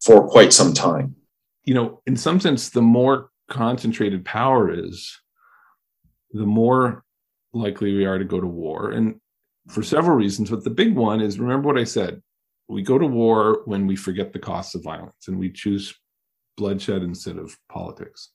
for 0.00 0.28
quite 0.28 0.52
some 0.52 0.72
time. 0.74 1.16
You 1.64 1.74
know, 1.74 2.02
in 2.06 2.16
some 2.16 2.38
sense, 2.38 2.68
the 2.68 2.82
more 2.82 3.30
concentrated 3.48 4.24
power 4.24 4.70
is, 4.70 5.18
the 6.32 6.46
more 6.46 7.04
likely 7.52 7.94
we 7.94 8.04
are 8.04 8.18
to 8.18 8.24
go 8.24 8.40
to 8.40 8.46
war. 8.46 8.90
And 8.90 9.20
for 9.68 9.82
several 9.82 10.16
reasons, 10.16 10.50
but 10.50 10.64
the 10.64 10.70
big 10.70 10.94
one 10.94 11.20
is 11.20 11.38
remember 11.38 11.66
what 11.68 11.78
I 11.78 11.84
said. 11.84 12.22
We 12.68 12.82
go 12.82 12.98
to 12.98 13.06
war 13.06 13.62
when 13.66 13.86
we 13.86 13.96
forget 13.96 14.32
the 14.32 14.38
costs 14.38 14.74
of 14.74 14.82
violence 14.82 15.28
and 15.28 15.38
we 15.38 15.50
choose 15.50 15.94
bloodshed 16.56 17.02
instead 17.02 17.36
of 17.36 17.56
politics. 17.68 18.30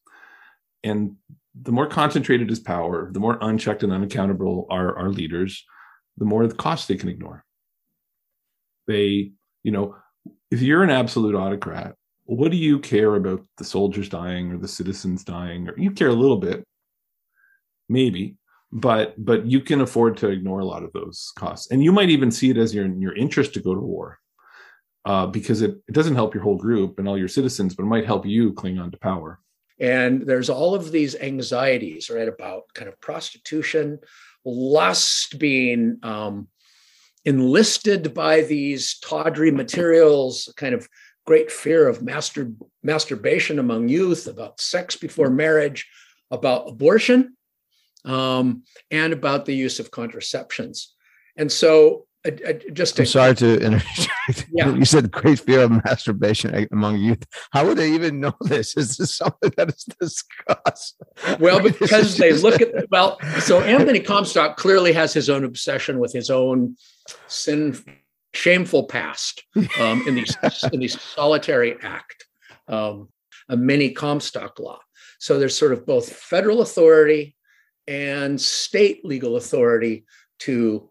And 0.83 1.15
the 1.62 1.71
more 1.71 1.88
concentrated 1.88 2.50
is 2.51 2.59
power, 2.59 3.09
the 3.12 3.19
more 3.19 3.38
unchecked 3.41 3.83
and 3.83 3.91
unaccountable 3.91 4.67
are 4.69 4.98
our 4.98 5.09
leaders, 5.09 5.65
the 6.17 6.25
more 6.25 6.48
the 6.48 6.55
costs 6.55 6.88
they 6.88 6.95
can 6.95 7.09
ignore. 7.09 7.43
They, 8.88 9.31
you 9.63 9.71
know, 9.71 9.95
if 10.51 10.62
you're 10.62 10.83
an 10.83 10.89
absolute 10.89 11.36
autocrat, 11.36 11.95
what 12.25 12.51
do 12.51 12.57
you 12.57 12.79
care 12.79 13.15
about 13.15 13.43
the 13.57 13.63
soldiers 13.63 14.09
dying 14.09 14.51
or 14.51 14.57
the 14.57 14.67
citizens 14.67 15.24
dying? 15.24 15.67
Or 15.67 15.77
you 15.77 15.91
care 15.91 16.09
a 16.09 16.13
little 16.13 16.38
bit, 16.38 16.63
maybe, 17.88 18.38
but 18.72 19.14
but 19.18 19.46
you 19.46 19.62
can 19.62 19.82
afford 19.82 20.18
to 20.18 20.30
ignore 20.30 20.60
a 20.60 20.66
lot 20.66 20.84
of 20.84 20.94
those 20.94 21.32
costs, 21.36 21.72
and 21.72 21.84
you 21.84 21.92
might 21.92 22.10
even 22.10 22.32
see 22.32 22.50
it 22.50 22.58
as 22.58 22.74
your 22.74 22.88
your 22.88 23.16
interest 23.16 23.54
to 23.54 23.62
go 23.62 23.74
to 23.74 23.82
war, 23.82 24.20
uh, 25.06 25.26
because 25.28 25.62
it, 25.62 25.72
it 25.88 25.94
doesn't 25.94 26.16
help 26.16 26.34
your 26.34 26.44
whole 26.44 26.58
group 26.58 27.00
and 27.00 27.08
all 27.08 27.18
your 27.18 27.28
citizens, 27.28 27.76
but 27.76 27.84
it 27.84 27.88
might 27.88 28.06
help 28.06 28.26
you 28.26 28.54
cling 28.54 28.78
on 28.80 28.92
to 28.92 28.98
power. 28.98 29.40
And 29.80 30.28
there's 30.28 30.50
all 30.50 30.76
of 30.76 30.92
these 30.92 31.16
anxieties, 31.16 32.10
right, 32.10 32.28
about 32.28 32.64
kind 32.74 32.90
of 32.90 33.00
prostitution, 33.00 34.00
lust 34.44 35.40
being 35.40 36.00
um, 36.04 36.50
enlisted 37.26 38.14
by 38.14 38.42
these 38.42 39.00
tawdry 39.00 39.52
materials, 39.52 40.54
kind 40.58 40.76
of 40.76 40.88
great 41.26 41.52
fear 41.52 41.88
of 41.88 42.02
master, 42.02 42.52
masturbation 42.84 43.58
among 43.58 43.88
youth, 43.88 44.28
about 44.28 44.60
sex 44.60 44.96
before 44.96 45.30
marriage, 45.30 45.88
about 46.30 46.68
abortion, 46.68 47.38
um, 48.06 48.63
and 48.91 49.13
about 49.13 49.46
the 49.46 49.56
use 49.56 49.79
of 49.79 49.91
contraceptions. 49.91 50.96
And 51.38 51.51
so 51.51 52.06
I, 52.25 52.38
I 52.48 52.53
just 52.74 52.98
to, 52.98 53.03
I'm 53.03 53.06
sorry 53.08 53.36
to 53.36 53.62
interrupt. 53.62 54.10
Yeah. 54.51 54.75
you 54.75 54.86
said 54.86 55.10
great 55.10 55.39
fear 55.39 55.62
of 55.63 55.72
masturbation 55.72 56.68
among 56.72 56.98
youth. 56.98 57.24
How 57.50 57.65
would 57.65 57.79
they 57.79 57.91
even 57.94 58.20
know 58.20 58.36
this? 58.41 58.77
Is 58.77 58.98
this 58.98 59.15
something 59.15 59.51
that 59.58 59.70
is 59.70 59.86
discussed? 60.00 61.01
Well, 61.39 61.60
because 61.63 62.18
they 62.18 62.34
look 62.34 62.62
at 62.62 62.70
well, 62.91 63.18
so 63.39 63.60
Anthony 63.62 64.00
Comstock 64.00 64.58
clearly 64.58 64.94
has 64.94 65.13
his 65.13 65.32
own 65.32 65.44
obsession 65.44 65.98
with 65.98 66.13
his 66.13 66.29
own 66.29 66.75
sin, 67.27 67.75
shameful 68.36 68.84
past 68.84 69.44
um, 69.79 70.03
in 70.08 70.13
these 70.13 70.38
in 70.72 70.79
these 70.79 71.01
solitary 71.01 71.77
act, 71.82 72.25
um, 72.68 73.10
a 73.48 73.58
mini 73.58 73.89
Comstock 73.89 74.60
law. 74.60 74.79
So 75.18 75.39
there's 75.39 75.58
sort 75.58 75.74
of 75.74 75.88
both 75.88 76.13
federal 76.13 76.62
authority 76.62 77.36
and 77.89 78.39
state 78.39 79.03
legal 79.03 79.36
authority 79.36 80.05
to 80.38 80.88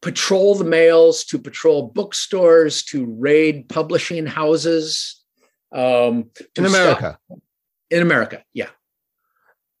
patrol 0.00 0.54
the 0.54 0.64
mails, 0.64 1.22
to 1.24 1.38
patrol 1.38 1.88
bookstores, 1.88 2.82
to 2.84 3.04
raid 3.04 3.68
publishing 3.68 4.24
houses. 4.24 5.22
Um, 5.70 6.30
in 6.56 6.64
America. 6.64 7.18
Stop, 7.26 7.40
in 7.90 8.00
America, 8.00 8.42
yeah. 8.54 8.70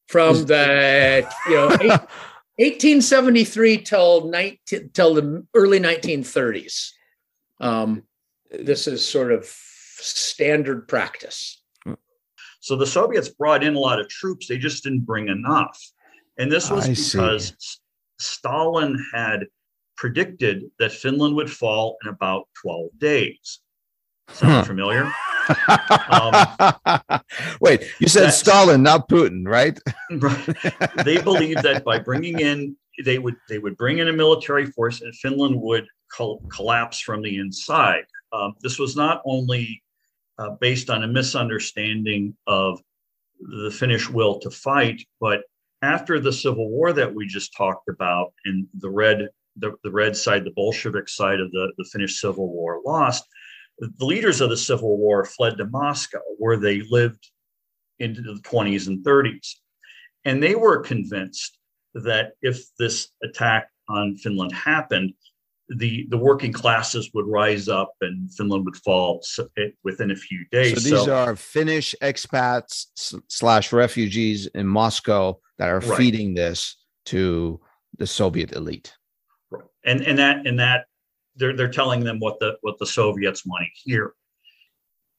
From 0.08 0.44
the 0.44 1.26
you 1.48 1.54
know 1.54 1.68
1873 1.68 3.78
till 3.84 4.28
19 4.28 4.90
till 4.92 5.14
the 5.14 5.46
early 5.54 5.80
1930s. 5.80 6.90
Um, 7.60 8.02
this 8.50 8.86
is 8.86 9.06
sort 9.06 9.32
of 9.32 9.46
standard 9.46 10.88
practice. 10.88 11.62
So 12.60 12.76
the 12.76 12.86
Soviets 12.86 13.28
brought 13.28 13.64
in 13.64 13.74
a 13.74 13.78
lot 13.78 14.00
of 14.00 14.08
troops; 14.08 14.46
they 14.46 14.58
just 14.58 14.84
didn't 14.84 15.06
bring 15.06 15.28
enough, 15.28 15.78
and 16.38 16.50
this 16.50 16.70
was 16.70 16.84
I 16.84 16.94
because 16.94 17.54
see. 17.58 17.78
Stalin 18.18 19.04
had 19.12 19.46
predicted 19.96 20.70
that 20.78 20.92
Finland 20.92 21.34
would 21.34 21.50
fall 21.50 21.96
in 22.02 22.08
about 22.08 22.48
12 22.62 22.90
days. 22.98 23.60
Sound 24.30 24.52
huh. 24.52 24.64
familiar? 24.64 25.12
um, 27.10 27.20
Wait, 27.60 27.90
you 27.98 28.08
said 28.08 28.30
Stalin, 28.30 28.82
not 28.82 29.08
Putin, 29.08 29.46
right? 29.46 29.78
They 31.04 31.20
believed 31.20 31.62
that 31.62 31.82
by 31.84 31.98
bringing 31.98 32.40
in, 32.40 32.76
they 33.04 33.18
would 33.18 33.36
they 33.48 33.58
would 33.58 33.76
bring 33.76 33.98
in 33.98 34.08
a 34.08 34.12
military 34.12 34.66
force, 34.66 35.00
and 35.00 35.14
Finland 35.16 35.58
would 35.60 35.86
col- 36.12 36.42
collapse 36.50 37.00
from 37.00 37.22
the 37.22 37.38
inside. 37.38 38.04
Um, 38.32 38.54
this 38.60 38.78
was 38.78 38.96
not 38.96 39.22
only 39.24 39.82
uh, 40.38 40.50
based 40.60 40.90
on 40.90 41.04
a 41.04 41.08
misunderstanding 41.08 42.36
of 42.46 42.80
the 43.40 43.70
Finnish 43.70 44.10
will 44.10 44.38
to 44.40 44.50
fight, 44.50 45.02
but 45.20 45.42
after 45.82 46.18
the 46.18 46.32
civil 46.32 46.70
war 46.70 46.92
that 46.92 47.14
we 47.14 47.26
just 47.26 47.54
talked 47.56 47.88
about, 47.88 48.32
and 48.44 48.66
the 48.74 48.90
red 48.90 49.28
the, 49.60 49.74
the 49.82 49.90
red 49.90 50.16
side, 50.16 50.44
the 50.44 50.52
Bolshevik 50.52 51.08
side 51.08 51.40
of 51.40 51.50
the, 51.50 51.72
the 51.78 51.84
Finnish 51.92 52.20
Civil 52.20 52.52
War 52.52 52.80
lost, 52.86 53.24
the 53.78 54.04
leaders 54.04 54.40
of 54.40 54.50
the 54.50 54.56
Civil 54.56 54.96
War 54.98 55.24
fled 55.24 55.56
to 55.58 55.66
Moscow, 55.66 56.20
where 56.38 56.56
they 56.56 56.82
lived 56.90 57.30
into 57.98 58.22
the 58.22 58.40
20s 58.42 58.86
and 58.86 59.04
30s. 59.04 59.54
And 60.24 60.42
they 60.42 60.54
were 60.54 60.80
convinced 60.80 61.58
that 61.94 62.32
if 62.42 62.64
this 62.78 63.08
attack 63.22 63.68
on 63.88 64.16
Finland 64.16 64.52
happened, 64.52 65.12
the, 65.68 66.06
the 66.10 66.16
working 66.16 66.52
classes 66.52 67.10
would 67.14 67.26
rise 67.26 67.68
up 67.68 67.92
and 68.00 68.32
Finland 68.32 68.64
would 68.64 68.76
fall 68.76 69.22
within 69.84 70.10
a 70.10 70.16
few 70.16 70.44
days. 70.50 70.82
So 70.82 70.96
these 70.96 71.04
so, 71.04 71.14
are 71.14 71.36
Finnish 71.36 71.94
expats 72.02 72.86
slash 73.28 73.72
refugees 73.72 74.46
in 74.54 74.66
Moscow 74.66 75.38
that 75.58 75.68
are 75.68 75.80
right. 75.80 75.98
feeding 75.98 76.34
this 76.34 76.76
to 77.06 77.60
the 77.98 78.06
Soviet 78.06 78.52
elite 78.52 78.94
Right. 79.50 79.64
and 79.84 80.02
and 80.02 80.18
that 80.18 80.46
and 80.46 80.58
that 80.58 80.84
they're 81.36 81.56
they're 81.56 81.70
telling 81.70 82.04
them 82.04 82.18
what 82.20 82.38
the 82.38 82.56
what 82.60 82.78
the 82.78 82.86
Soviets 82.86 83.46
want 83.46 83.64
to 83.64 83.90
hear. 83.90 84.12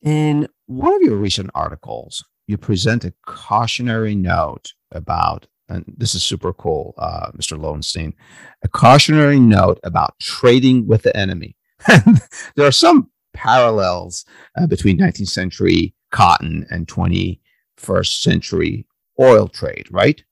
In 0.01 0.47
one 0.67 0.93
of 0.93 1.01
your 1.01 1.17
recent 1.17 1.49
articles, 1.55 2.23
you 2.47 2.57
present 2.57 3.03
a 3.03 3.13
cautionary 3.25 4.15
note 4.15 4.73
about, 4.91 5.47
and 5.69 5.85
this 5.97 6.15
is 6.15 6.23
super 6.23 6.53
cool, 6.53 6.93
uh, 6.97 7.31
Mr. 7.31 7.59
Lowenstein, 7.59 8.13
a 8.63 8.67
cautionary 8.67 9.39
note 9.39 9.79
about 9.83 10.19
trading 10.19 10.87
with 10.87 11.03
the 11.03 11.15
enemy. 11.15 11.55
there 12.55 12.67
are 12.67 12.71
some 12.71 13.09
parallels 13.33 14.25
uh, 14.57 14.67
between 14.67 14.97
19th 14.97 15.29
century 15.29 15.93
cotton 16.11 16.65
and 16.69 16.87
21st 16.87 18.21
century 18.21 18.85
oil 19.19 19.47
trade, 19.47 19.87
right? 19.91 20.23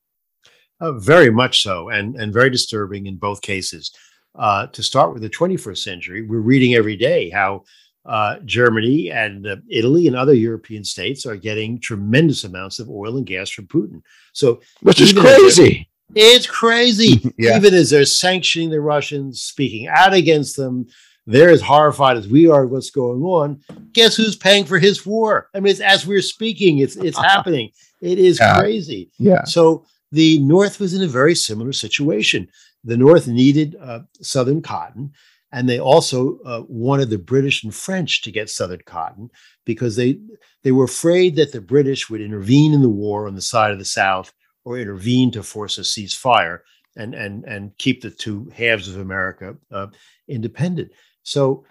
Uh, 0.80 0.94
very 0.94 1.32
much 1.32 1.64
so, 1.64 1.90
and 1.90 2.16
and 2.16 2.32
very 2.32 2.52
disturbing 2.52 3.08
in 3.08 3.16
both 3.16 3.42
cases 3.42 3.92
uh, 4.38 4.68
to 4.68 4.84
start 4.84 5.14
with 5.14 5.22
the 5.22 5.30
21st 5.30 5.78
century, 5.80 6.22
we're 6.22 6.40
reading 6.40 6.76
every 6.76 6.96
day 6.96 7.30
how 7.30 7.64
uh, 8.08 8.40
Germany 8.46 9.12
and 9.12 9.46
uh, 9.46 9.58
Italy 9.70 10.08
and 10.08 10.16
other 10.16 10.34
European 10.34 10.84
states 10.84 11.26
are 11.26 11.36
getting 11.36 11.80
tremendous 11.80 12.44
amounts 12.44 12.80
of 12.80 12.90
oil 12.90 13.18
and 13.18 13.26
gas 13.26 13.50
from 13.50 13.68
Putin. 13.68 14.02
So, 14.34 14.62
which 14.82 15.02
is 15.02 15.14
crazy. 15.14 15.90
It's 16.16 16.48
crazy. 16.48 17.34
yeah. 17.38 17.58
Even 17.58 17.74
as 17.74 17.90
they're 17.90 18.06
sanctioning 18.06 18.70
the 18.70 18.80
Russians, 18.80 19.42
speaking 19.42 19.88
out 19.88 20.14
against 20.14 20.56
them, 20.56 20.88
they're 21.26 21.50
as 21.50 21.62
horrified 21.62 22.16
as 22.16 22.30
we 22.30 22.50
are 22.50 22.66
what's 22.66 22.90
going 22.90 23.22
on. 23.22 23.60
Guess 23.92 24.16
who's 24.16 24.38
paying 24.38 24.64
for 24.64 24.80
his 24.80 25.06
war? 25.06 25.50
I 25.54 25.60
mean, 25.60 25.76
as 25.82 26.08
we're 26.08 26.22
speaking, 26.22 26.80
it's 26.80 26.96
it's 26.96 27.18
happening. 27.22 27.72
It 28.02 28.20
is 28.20 28.40
yeah. 28.40 28.58
crazy. 28.58 29.12
Yeah. 29.18 29.44
So 29.44 29.86
the 30.14 30.40
North 30.40 30.80
was 30.80 30.94
in 30.94 31.04
a 31.04 31.08
very 31.08 31.36
similar 31.36 31.74
situation. 31.74 32.48
The 32.86 32.96
North 32.96 33.28
needed 33.28 33.76
uh, 33.82 34.02
Southern 34.22 34.62
cotton, 34.62 35.12
and 35.52 35.68
they 35.68 35.80
also 35.80 36.40
uh, 36.46 36.64
wanted 36.68 37.10
the 37.10 37.18
British 37.18 37.64
and 37.64 37.74
French 37.74 38.22
to 38.24 38.32
get 38.32 38.50
Southern 38.50 38.82
cotton 38.86 39.30
because 39.66 39.96
they 39.96 40.20
they 40.64 40.72
were 40.72 40.86
afraid 40.86 41.36
that 41.36 41.52
the 41.52 41.62
British 41.62 42.10
would 42.10 42.22
intervene 42.22 42.74
in 42.74 42.82
the 42.82 42.90
war 42.90 43.28
on 43.28 43.36
the 43.36 43.42
side 43.42 43.72
of 43.72 43.80
the 43.80 43.86
South 43.86 44.34
or 44.66 44.78
intervene 44.78 45.32
to 45.32 45.44
force 45.44 45.78
a 45.78 45.82
ceasefire 45.82 46.60
and 46.98 47.14
and 47.14 47.46
and 47.46 47.78
keep 47.78 48.02
the 48.02 48.12
two 48.12 48.52
halves 48.54 48.90
of 48.90 49.00
America 49.00 49.56
uh, 49.72 49.88
independent. 50.28 50.92
So, 51.24 51.66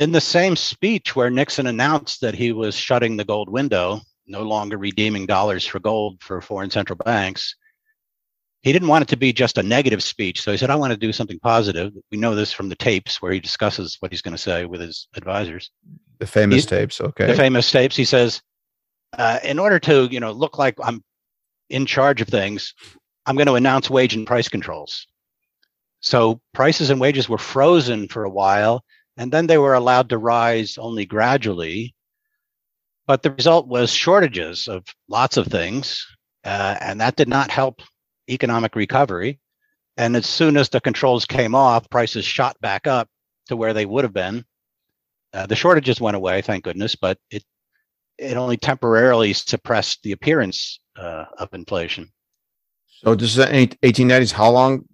in 0.00 0.12
the 0.12 0.20
same 0.20 0.56
speech 0.56 1.14
where 1.14 1.30
Nixon 1.30 1.66
announced 1.66 2.20
that 2.22 2.34
he 2.34 2.52
was 2.52 2.74
shutting 2.74 3.16
the 3.16 3.24
gold 3.24 3.48
window, 3.48 4.00
no 4.26 4.42
longer 4.42 4.78
redeeming 4.78 5.26
dollars 5.26 5.66
for 5.66 5.78
gold 5.78 6.22
for 6.22 6.40
foreign 6.40 6.70
central 6.70 6.96
banks, 6.96 7.54
he 8.62 8.72
didn't 8.72 8.88
want 8.88 9.02
it 9.02 9.08
to 9.08 9.16
be 9.16 9.32
just 9.32 9.58
a 9.58 9.62
negative 9.62 10.02
speech. 10.02 10.40
So 10.42 10.52
he 10.52 10.56
said, 10.56 10.70
I 10.70 10.76
want 10.76 10.92
to 10.92 10.96
do 10.96 11.12
something 11.12 11.38
positive. 11.40 11.92
We 12.10 12.18
know 12.18 12.34
this 12.34 12.52
from 12.52 12.68
the 12.68 12.76
tapes 12.76 13.20
where 13.20 13.32
he 13.32 13.40
discusses 13.40 13.96
what 14.00 14.12
he's 14.12 14.22
going 14.22 14.36
to 14.36 14.42
say 14.42 14.64
with 14.66 14.80
his 14.80 15.08
advisors. 15.16 15.70
The 16.20 16.26
famous 16.26 16.62
he, 16.62 16.68
tapes, 16.68 17.00
okay. 17.00 17.26
The 17.26 17.34
famous 17.34 17.70
tapes. 17.70 17.96
He 17.96 18.04
says, 18.04 18.40
uh, 19.18 19.40
in 19.42 19.58
order 19.58 19.80
to, 19.80 20.08
you 20.10 20.20
know, 20.20 20.30
look 20.30 20.58
like 20.58 20.76
I'm 20.82 21.02
in 21.70 21.86
charge 21.86 22.20
of 22.20 22.28
things, 22.28 22.72
I'm 23.26 23.36
going 23.36 23.48
to 23.48 23.54
announce 23.54 23.90
wage 23.90 24.14
and 24.14 24.26
price 24.26 24.48
controls. 24.48 25.06
So 26.00 26.40
prices 26.54 26.90
and 26.90 27.00
wages 27.00 27.28
were 27.28 27.38
frozen 27.38 28.08
for 28.08 28.24
a 28.24 28.30
while, 28.30 28.84
and 29.16 29.32
then 29.32 29.48
they 29.48 29.58
were 29.58 29.74
allowed 29.74 30.08
to 30.10 30.18
rise 30.18 30.78
only 30.78 31.04
gradually. 31.04 31.94
But 33.06 33.22
the 33.22 33.32
result 33.32 33.66
was 33.66 33.92
shortages 33.92 34.68
of 34.68 34.84
lots 35.08 35.36
of 35.36 35.48
things, 35.48 36.06
uh, 36.44 36.76
and 36.80 37.00
that 37.00 37.16
did 37.16 37.28
not 37.28 37.50
help 37.50 37.82
economic 38.32 38.76
recovery. 38.76 39.38
And 39.96 40.16
as 40.16 40.26
soon 40.26 40.56
as 40.56 40.68
the 40.68 40.80
controls 40.80 41.26
came 41.26 41.54
off, 41.54 41.88
prices 41.90 42.24
shot 42.24 42.56
back 42.60 42.86
up 42.86 43.08
to 43.46 43.56
where 43.56 43.74
they 43.74 43.86
would 43.86 44.04
have 44.04 44.14
been. 44.14 44.44
Uh, 45.34 45.46
the 45.46 45.56
shortages 45.56 46.00
went 46.00 46.16
away, 46.16 46.42
thank 46.42 46.64
goodness, 46.64 46.94
but 46.94 47.18
it 47.30 47.44
it 48.18 48.36
only 48.36 48.56
temporarily 48.56 49.32
suppressed 49.32 50.02
the 50.02 50.12
appearance 50.12 50.80
uh, 50.96 51.24
of 51.38 51.52
inflation. 51.54 52.12
So 52.86 53.14
this 53.14 53.36
is 53.36 53.44
1890s. 53.44 54.32
How 54.32 54.50
long 54.50 54.84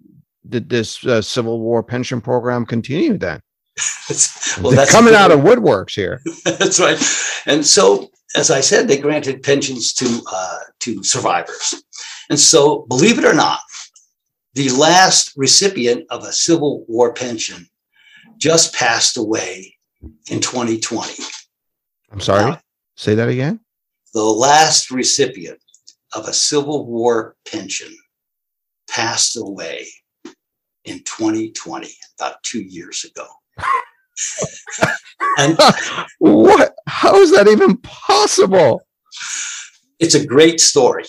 did 0.47 0.69
this 0.69 1.05
uh, 1.05 1.21
Civil 1.21 1.59
War 1.59 1.83
pension 1.83 2.21
program 2.21 2.65
continue 2.65 3.17
then? 3.17 3.41
well, 4.61 4.73
that's 4.73 4.91
coming 4.91 5.13
out 5.13 5.31
of 5.31 5.39
woodworks 5.41 5.93
here. 5.93 6.21
that's 6.43 6.79
right. 6.79 6.97
And 7.45 7.65
so, 7.65 8.09
as 8.35 8.51
I 8.51 8.61
said, 8.61 8.87
they 8.87 8.97
granted 8.97 9.43
pensions 9.43 9.93
to 9.93 10.21
uh, 10.31 10.59
to 10.81 11.03
survivors. 11.03 11.83
And 12.29 12.39
so, 12.39 12.85
believe 12.89 13.17
it 13.17 13.25
or 13.25 13.33
not, 13.33 13.59
the 14.53 14.69
last 14.69 15.33
recipient 15.35 16.05
of 16.09 16.23
a 16.23 16.31
Civil 16.31 16.85
War 16.87 17.13
pension 17.13 17.67
just 18.37 18.73
passed 18.73 19.17
away 19.17 19.75
in 20.29 20.39
2020. 20.39 21.23
I'm 22.11 22.19
sorry. 22.19 22.51
Now, 22.51 22.61
Say 22.99 23.15
that 23.15 23.29
again. 23.29 23.61
The 24.13 24.23
last 24.23 24.91
recipient 24.91 25.59
of 26.13 26.27
a 26.27 26.33
Civil 26.33 26.85
War 26.85 27.37
pension 27.49 27.95
passed 28.89 29.37
away 29.37 29.87
in 30.83 30.99
2020, 31.05 31.89
about 32.19 32.43
two 32.43 32.61
years 32.61 33.05
ago. 33.05 33.25
And 35.37 35.57
what? 36.19 36.75
How 36.87 37.15
is 37.15 37.31
that 37.31 37.47
even 37.47 37.77
possible? 37.77 38.81
It's 39.99 40.15
a 40.15 40.25
great 40.25 40.61
story 40.61 41.05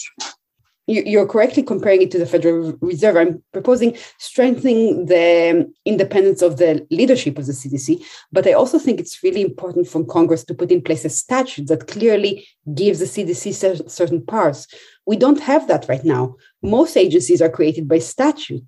you're 0.91 1.27
correctly 1.27 1.63
comparing 1.63 2.03
it 2.03 2.11
to 2.11 2.19
the 2.19 2.27
Federal 2.27 2.77
Reserve. 2.81 3.17
I'm 3.17 3.43
proposing 3.53 3.97
strengthening 4.19 5.07
the 5.07 5.73
independence 5.85 6.43
of 6.43 6.57
the 6.57 6.87
leadership 6.91 7.39
of 7.39 7.47
the 7.47 7.53
CDC, 7.53 8.05
but 8.33 8.47
I 8.47 8.53
also 8.53 8.79
think 8.79 8.99
it's 8.99 9.23
really 9.23 9.43
important 9.43 9.89
for 9.89 10.05
Congress 10.05 10.45
to 10.45 10.55
put 10.55 10.73
in 10.73 10.83
place 10.83 11.05
a 11.05 11.11
statute 11.11 11.69
that 11.69 11.87
clearly 11.87 12.47
gives 12.75 12.99
the 12.99 13.05
CDC 13.05 13.89
certain 13.89 14.25
powers. 14.27 14.67
We 15.07 15.17
don't 15.17 15.41
have 15.41 15.69
that 15.69 15.89
right 15.89 16.05
now. 16.05 16.37
Most 16.63 16.97
agencies 16.97 17.41
are 17.41 17.49
created 17.49 17.89
by 17.89 17.99
statute. 17.99 18.65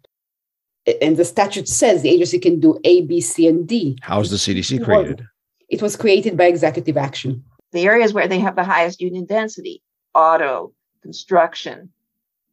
And 1.01 1.17
the 1.17 1.25
statute 1.25 1.69
says 1.69 2.03
the 2.03 2.11
agency 2.11 2.39
can 2.39 2.59
do 2.59 2.79
A, 2.85 3.03
B, 3.03 3.21
C, 3.21 3.47
and 3.47 3.69
D. 3.69 3.99
How's 4.03 4.31
the 4.31 4.37
CDC 4.37 4.85
created? 4.85 5.27
It 5.69 5.81
was 5.81 5.97
created 5.97 6.37
by 6.37 6.45
executive 6.45 6.97
action. 6.97 7.45
The 7.71 7.87
areas 7.87 8.13
where 8.13 8.29
they 8.29 8.41
have 8.41 8.57
the 8.57 8.65
highest 8.65 9.01
union 9.01 9.25
density, 9.25 9.83
auto, 10.15 10.73
construction, 11.03 11.91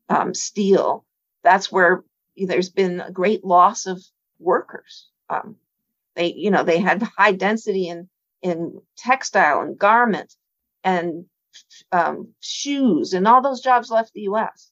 um, 0.09 0.33
steel, 0.33 1.05
that's 1.43 1.71
where 1.71 2.03
there's 2.37 2.69
been 2.69 3.01
a 3.01 3.11
great 3.11 3.43
loss 3.43 3.85
of 3.85 4.01
workers. 4.39 5.07
Um, 5.29 5.55
they, 6.15 6.33
you 6.33 6.51
know, 6.51 6.63
they 6.63 6.79
had 6.79 7.01
high 7.17 7.33
density 7.33 7.87
in 7.87 8.09
in 8.41 8.81
textile 8.95 9.61
and 9.61 9.77
garment 9.77 10.35
and 10.83 11.25
um, 11.91 12.29
shoes, 12.39 13.13
and 13.13 13.27
all 13.27 13.41
those 13.41 13.61
jobs 13.61 13.89
left 13.89 14.13
the 14.13 14.21
U.S. 14.21 14.71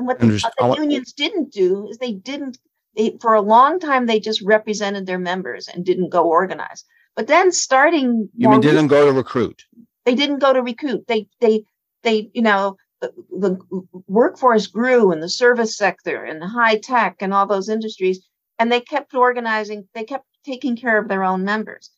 And 0.00 0.06
what 0.06 0.18
the, 0.18 0.28
what 0.28 0.54
uh, 0.58 0.74
the 0.74 0.80
unions 0.80 1.12
didn't 1.12 1.52
do 1.52 1.86
is 1.90 1.98
they 1.98 2.12
didn't. 2.12 2.56
They, 2.96 3.18
for 3.20 3.34
a 3.34 3.42
long 3.42 3.78
time, 3.78 4.06
they 4.06 4.18
just 4.18 4.40
represented 4.40 5.04
their 5.04 5.18
members 5.18 5.68
and 5.68 5.84
didn't 5.84 6.08
go 6.08 6.24
organize. 6.24 6.84
But 7.14 7.26
then, 7.26 7.52
starting 7.52 8.30
you 8.34 8.48
mean 8.48 8.62
didn't 8.62 8.86
go 8.86 9.04
to 9.04 9.12
recruit? 9.12 9.66
They 10.06 10.14
didn't 10.14 10.38
go 10.38 10.54
to 10.54 10.62
recruit. 10.62 11.06
They 11.06 11.28
they 11.42 11.64
they 12.02 12.30
you 12.32 12.40
know 12.40 12.78
the, 13.02 13.58
workforce 14.06 14.68
grew 14.68 15.12
in 15.12 15.20
the 15.20 15.28
service 15.28 15.76
sector 15.76 16.24
and 16.24 16.40
the 16.40 16.48
high 16.48 16.78
tech 16.78 17.16
and 17.20 17.34
all 17.34 17.46
those 17.46 17.68
industries, 17.68 18.26
and 18.58 18.72
they 18.72 18.80
kept 18.80 19.12
organizing, 19.12 19.86
they 19.92 20.04
kept 20.04 20.24
taking 20.46 20.76
care 20.76 20.98
of 20.98 21.08
their 21.08 21.24
own 21.24 21.44
members. 21.44 21.90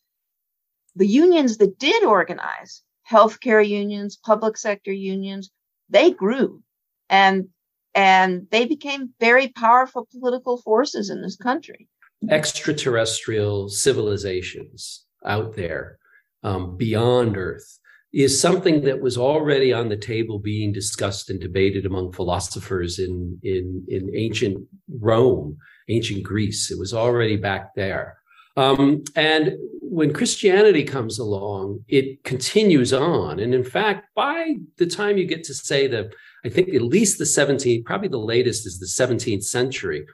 The 0.96 1.06
unions 1.06 1.58
that 1.58 1.78
did 1.78 2.02
organize, 2.02 2.82
healthcare 3.08 3.66
unions, 3.66 4.16
public 4.16 4.56
sector 4.56 4.92
unions, 4.92 5.52
they 5.88 6.10
grew 6.10 6.64
and 7.12 7.48
and 7.94 8.46
they 8.50 8.64
became 8.64 9.10
very 9.20 9.48
powerful 9.48 10.08
political 10.10 10.58
forces 10.58 11.10
in 11.10 11.22
this 11.22 11.36
country. 11.36 11.88
Extraterrestrial 12.30 13.68
civilizations 13.68 15.04
out 15.24 15.54
there 15.56 15.98
um, 16.42 16.76
beyond 16.76 17.36
Earth 17.36 17.78
is 18.12 18.38
something 18.38 18.82
that 18.82 19.00
was 19.00 19.16
already 19.16 19.72
on 19.72 19.88
the 19.88 19.96
table 19.96 20.38
being 20.38 20.72
discussed 20.72 21.30
and 21.30 21.40
debated 21.40 21.86
among 21.86 22.12
philosophers 22.12 22.98
in, 22.98 23.38
in, 23.42 23.84
in 23.88 24.10
ancient 24.14 24.58
Rome, 25.00 25.56
ancient 25.88 26.22
Greece. 26.22 26.70
It 26.70 26.78
was 26.78 26.92
already 26.92 27.36
back 27.36 27.74
there. 27.74 28.18
Um, 28.56 29.02
and 29.16 29.54
when 29.80 30.12
Christianity 30.12 30.84
comes 30.84 31.18
along, 31.18 31.84
it 31.88 32.22
continues 32.22 32.92
on. 32.92 33.40
And 33.40 33.54
in 33.54 33.64
fact, 33.64 34.08
by 34.14 34.56
the 34.76 34.86
time 34.86 35.16
you 35.16 35.26
get 35.26 35.44
to 35.44 35.54
say 35.54 35.86
the, 35.86 36.12
I 36.44 36.48
think 36.48 36.74
at 36.74 36.82
least 36.82 37.18
the 37.18 37.24
17th, 37.24 37.84
probably 37.84 38.08
the 38.08 38.18
latest 38.18 38.66
is 38.66 38.78
the 38.78 38.86
17th 38.86 39.44
century, 39.44 40.06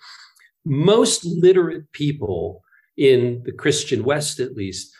most 0.64 1.24
literate 1.24 1.90
people 1.92 2.62
in 2.96 3.42
the 3.44 3.52
Christian 3.52 4.04
West, 4.04 4.40
at 4.40 4.54
least, 4.54 4.94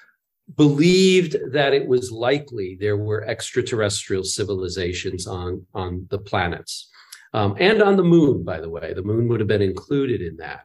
believed 0.57 1.37
that 1.53 1.75
it 1.75 1.87
was 1.87 2.11
likely 2.11 2.79
there 2.81 2.97
were 2.97 3.25
extraterrestrial 3.25 4.25
civilizations 4.25 5.27
on, 5.27 5.67
on 5.75 6.07
the 6.11 6.19
planets 6.19 6.89
um, 7.35 7.55
and 7.59 7.83
on 7.83 7.97
the 7.97 8.05
moon, 8.05 8.45
by 8.45 8.61
the 8.61 8.71
way. 8.71 8.95
The 8.95 9.03
moon 9.03 9.29
would 9.29 9.41
have 9.41 9.49
been 9.49 9.63
included 9.63 10.23
in 10.23 10.37
that. 10.39 10.61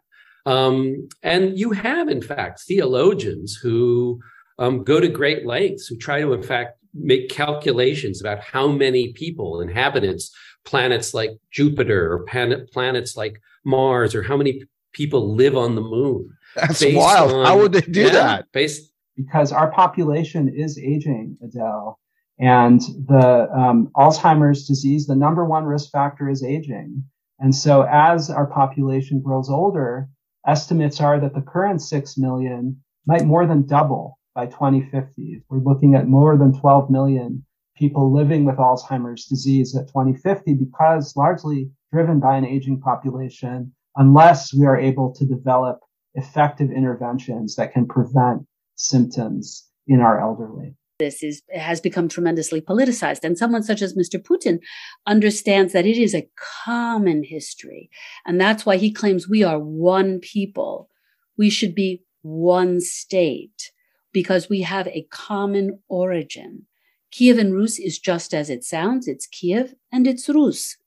Um, 0.45 1.09
and 1.21 1.57
you 1.57 1.71
have, 1.71 2.07
in 2.07 2.21
fact, 2.21 2.61
theologians 2.61 3.55
who 3.55 4.21
um, 4.59 4.83
go 4.83 4.99
to 4.99 5.07
great 5.07 5.45
lengths, 5.45 5.87
who 5.87 5.97
try 5.97 6.21
to, 6.21 6.33
in 6.33 6.43
fact, 6.43 6.77
make 6.93 7.29
calculations 7.29 8.21
about 8.21 8.39
how 8.39 8.67
many 8.67 9.13
people, 9.13 9.61
inhabitants, 9.61 10.31
planets 10.65 11.13
like 11.13 11.31
Jupiter 11.51 12.11
or 12.11 12.19
planet, 12.19 12.71
planets 12.71 13.15
like 13.17 13.39
Mars, 13.65 14.15
or 14.15 14.23
how 14.23 14.37
many 14.37 14.63
people 14.93 15.35
live 15.35 15.57
on 15.57 15.75
the 15.75 15.81
moon. 15.81 16.29
That's 16.55 16.83
wild. 16.85 17.31
On, 17.31 17.45
how 17.45 17.57
would 17.59 17.73
they 17.73 17.81
do 17.81 18.03
yeah, 18.03 18.09
that? 18.11 18.51
Based 18.51 18.91
because 19.15 19.51
our 19.51 19.71
population 19.71 20.49
is 20.49 20.77
aging, 20.77 21.37
Adel. 21.43 21.99
And 22.39 22.81
the 22.81 23.47
um, 23.55 23.91
Alzheimer's 23.95 24.67
disease, 24.67 25.05
the 25.05 25.15
number 25.15 25.45
one 25.45 25.65
risk 25.65 25.91
factor 25.91 26.29
is 26.29 26.43
aging. 26.43 27.03
And 27.39 27.53
so 27.53 27.83
as 27.83 28.29
our 28.29 28.47
population 28.47 29.21
grows 29.21 29.49
older, 29.49 30.09
estimates 30.47 30.99
are 30.99 31.19
that 31.19 31.35
the 31.35 31.41
current 31.41 31.81
6 31.81 32.17
million 32.17 32.81
might 33.05 33.25
more 33.25 33.45
than 33.45 33.67
double 33.67 34.17
by 34.33 34.47
2050. 34.47 35.43
We're 35.49 35.59
looking 35.59 35.95
at 35.95 36.07
more 36.07 36.37
than 36.37 36.59
12 36.59 36.89
million 36.89 37.45
people 37.75 38.13
living 38.13 38.45
with 38.45 38.57
Alzheimer's 38.57 39.25
disease 39.25 39.75
at 39.75 39.87
2050 39.87 40.53
because 40.55 41.15
largely 41.15 41.69
driven 41.91 42.19
by 42.19 42.37
an 42.37 42.45
aging 42.45 42.79
population, 42.79 43.73
unless 43.95 44.53
we 44.53 44.65
are 44.65 44.77
able 44.77 45.13
to 45.13 45.25
develop 45.25 45.79
effective 46.15 46.69
interventions 46.71 47.55
that 47.55 47.73
can 47.73 47.87
prevent 47.87 48.45
symptoms 48.75 49.67
in 49.87 49.99
our 49.99 50.19
elderly. 50.19 50.75
this 50.99 51.23
is 51.23 51.41
has 51.53 51.81
become 51.81 52.07
tremendously 52.07 52.61
politicized. 52.61 53.23
And 53.23 53.37
someone 53.37 53.63
such 53.63 53.81
as 53.81 53.95
mr 53.95 54.21
putin 54.21 54.59
understands 55.05 55.73
that 55.73 55.85
it 55.85 55.97
is 55.97 56.15
a 56.15 56.29
common 56.65 57.23
history. 57.23 57.89
And 58.25 58.39
that's 58.39 58.65
why 58.65 58.77
he 58.77 58.91
claims 58.91 59.27
we 59.27 59.43
are 59.43 59.59
one 59.59 60.19
people. 60.19 60.89
We 61.37 61.49
should 61.49 61.75
be 61.75 62.03
one 62.21 62.79
state 62.79 63.71
because 64.11 64.49
we 64.49 64.61
have 64.61 64.87
a 64.87 65.07
common 65.09 65.79
origin 65.89 66.67
kievan 67.13 67.53
rus 67.53 67.79
is 67.79 67.99
just 67.99 68.33
as 68.33 68.49
it 68.49 68.63
sounds. 68.63 69.07
It's 69.07 69.27
kiev 69.27 69.75
and 69.91 70.07
it's 70.07 70.27
rus. 70.29 70.77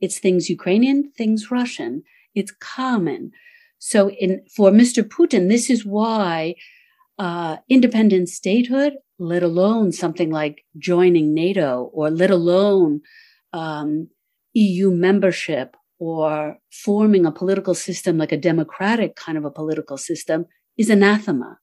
It's 0.00 0.18
things 0.18 0.50
ukrainian 0.50 1.10
things 1.12 1.50
russian. 1.50 2.02
It's 2.34 2.52
common. 2.52 3.32
So 3.78 4.10
in 4.10 4.42
for 4.54 4.70
mr 4.70 5.02
putin 5.02 5.48
this 5.48 5.70
is 5.70 5.84
why 5.84 6.54
uh, 7.20 7.58
independent 7.68 8.30
statehood, 8.30 8.94
let 9.18 9.42
alone 9.42 9.92
something 9.92 10.30
like 10.30 10.64
joining 10.78 11.34
NATO, 11.34 11.90
or 11.92 12.10
let 12.10 12.30
alone 12.30 13.02
um, 13.52 14.08
EU 14.54 14.90
membership, 14.90 15.76
or 15.98 16.56
forming 16.72 17.26
a 17.26 17.30
political 17.30 17.74
system 17.74 18.16
like 18.16 18.32
a 18.32 18.38
democratic 18.38 19.16
kind 19.16 19.36
of 19.36 19.44
a 19.44 19.50
political 19.50 19.98
system, 19.98 20.46
is 20.78 20.88
anathema. 20.88 21.58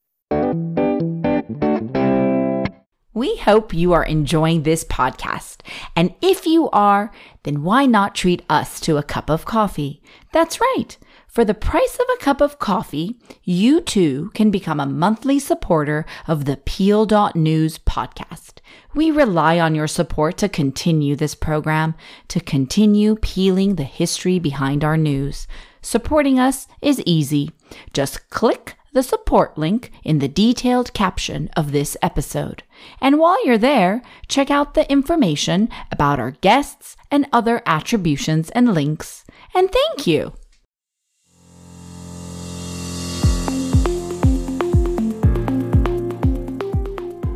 We 3.17 3.37
hope 3.37 3.73
you 3.73 3.93
are 3.93 4.05
enjoying 4.05 4.61
this 4.61 4.83
podcast. 4.83 5.61
And 5.95 6.13
if 6.21 6.45
you 6.45 6.69
are, 6.69 7.11
then 7.41 7.63
why 7.63 7.87
not 7.87 8.13
treat 8.13 8.43
us 8.47 8.79
to 8.81 8.97
a 8.97 9.01
cup 9.01 9.31
of 9.31 9.43
coffee? 9.43 10.03
That's 10.33 10.61
right. 10.61 10.95
For 11.27 11.43
the 11.43 11.55
price 11.55 11.95
of 11.95 12.05
a 12.13 12.23
cup 12.23 12.41
of 12.41 12.59
coffee, 12.59 13.17
you 13.43 13.81
too 13.81 14.29
can 14.35 14.51
become 14.51 14.79
a 14.79 14.85
monthly 14.85 15.39
supporter 15.39 16.05
of 16.27 16.45
the 16.45 16.57
Peel.News 16.57 17.79
podcast. 17.79 18.59
We 18.93 19.09
rely 19.09 19.59
on 19.59 19.73
your 19.73 19.87
support 19.87 20.37
to 20.37 20.47
continue 20.47 21.15
this 21.15 21.33
program, 21.33 21.95
to 22.27 22.39
continue 22.39 23.15
peeling 23.15 23.77
the 23.77 23.83
history 23.83 24.37
behind 24.37 24.83
our 24.83 24.95
news. 24.95 25.47
Supporting 25.81 26.39
us 26.39 26.67
is 26.83 27.01
easy. 27.03 27.49
Just 27.93 28.29
click 28.29 28.76
the 28.97 29.03
support 29.03 29.55
link 29.59 29.91
in 30.03 30.17
the 30.17 30.27
detailed 30.27 30.91
caption 30.91 31.51
of 31.55 31.71
this 31.71 31.95
episode. 32.01 32.63
And 32.99 33.19
while 33.19 33.37
you're 33.45 33.59
there, 33.59 34.01
check 34.27 34.49
out 34.49 34.73
the 34.73 34.91
information 34.91 35.69
about 35.91 36.19
our 36.19 36.31
guests 36.31 36.97
and 37.11 37.27
other 37.31 37.61
attributions 37.67 38.49
and 38.49 38.73
links. 38.73 39.23
And 39.53 39.71
thank 39.71 40.07
you. 40.07 40.33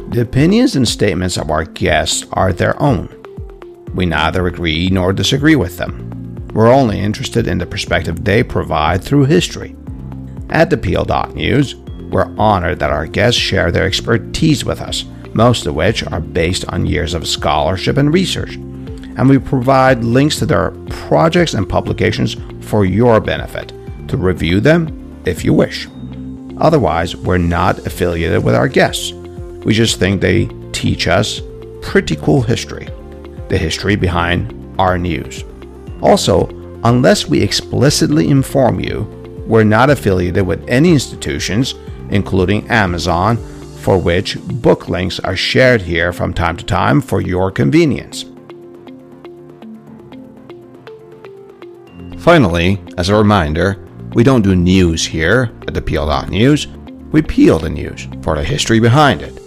The 0.10 0.22
opinions 0.22 0.76
and 0.76 0.88
statements 0.88 1.38
of 1.38 1.52
our 1.52 1.66
guests 1.66 2.26
are 2.34 2.52
their 2.52 2.82
own. 2.82 3.08
We 3.94 4.08
neither 4.08 4.48
agree 4.48 4.90
nor 4.90 5.14
disagree 5.14 5.56
with 5.56 5.78
them. 5.78 6.10
We're 6.56 6.74
only 6.74 7.00
interested 7.00 7.48
in 7.48 7.60
the 7.60 7.68
perspective 7.68 8.24
they 8.24 8.42
provide 8.42 9.04
through 9.04 9.26
history. 9.26 9.76
At 10.52 10.70
the 10.70 10.78
Peel.News, 10.78 11.76
we're 11.76 12.36
honored 12.38 12.80
that 12.80 12.92
our 12.92 13.08
guests 13.08 13.40
share 13.40 13.72
their 13.72 13.86
expertise 13.86 14.66
with 14.66 14.82
us, 14.82 15.06
most 15.34 15.66
of 15.66 15.76
which 15.76 16.06
are 16.08 16.20
based 16.20 16.66
on 16.68 16.86
years 16.86 17.14
of 17.14 17.26
scholarship 17.26 17.96
and 17.96 18.14
research. 18.14 18.56
And 18.56 19.30
we 19.30 19.40
provide 19.40 20.04
links 20.04 20.40
to 20.40 20.46
their 20.46 20.72
projects 20.90 21.54
and 21.54 21.70
publications 21.70 22.36
for 22.60 22.84
your 22.84 23.22
benefit 23.22 23.72
to 24.10 24.18
review 24.18 24.60
them 24.60 25.22
if 25.26 25.46
you 25.46 25.54
wish. 25.54 25.88
Otherwise, 26.58 27.16
we're 27.16 27.38
not 27.38 27.80
affiliated 27.88 28.44
with 28.44 28.54
our 28.54 28.68
guests. 28.68 29.14
We 29.64 29.74
just 29.74 30.00
think 30.00 30.20
they 30.20 30.48
teach 30.74 31.08
us 31.08 31.42
pretty 31.82 32.18
cool 32.18 32.42
history, 32.42 32.90
the 33.48 33.58
history 33.58 33.96
behind 33.96 34.54
our 34.78 34.98
news. 34.98 35.46
Also, 36.02 36.50
unless 36.84 37.28
we 37.28 37.42
explicitly 37.42 38.28
inform 38.28 38.82
you, 38.82 39.21
we're 39.52 39.66
not 39.66 39.90
affiliated 39.90 40.48
with 40.48 40.66
any 40.70 40.94
institutions, 40.94 41.76
including 42.10 42.66
Amazon, 42.70 43.36
for 43.80 43.98
which 43.98 44.38
book 44.40 44.88
links 44.88 45.20
are 45.20 45.36
shared 45.36 45.82
here 45.82 46.14
from 46.14 46.34
time 46.34 46.56
to 46.56 46.64
time 46.64 47.02
for 47.02 47.20
your 47.20 47.52
convenience. 47.52 48.24
Finally, 52.20 52.82
as 52.98 53.10
a 53.10 53.16
reminder, 53.16 53.86
we 54.14 54.24
don't 54.24 54.42
do 54.42 54.56
news 54.56 55.06
here 55.06 55.52
at 55.68 55.74
the 55.74 55.82
Peel.News. 55.82 56.68
We 57.12 57.22
peel 57.22 57.60
the 57.60 57.70
news 57.70 58.08
for 58.22 58.38
the 58.38 58.44
history 58.46 58.80
behind 58.80 59.22
it. 59.22 59.38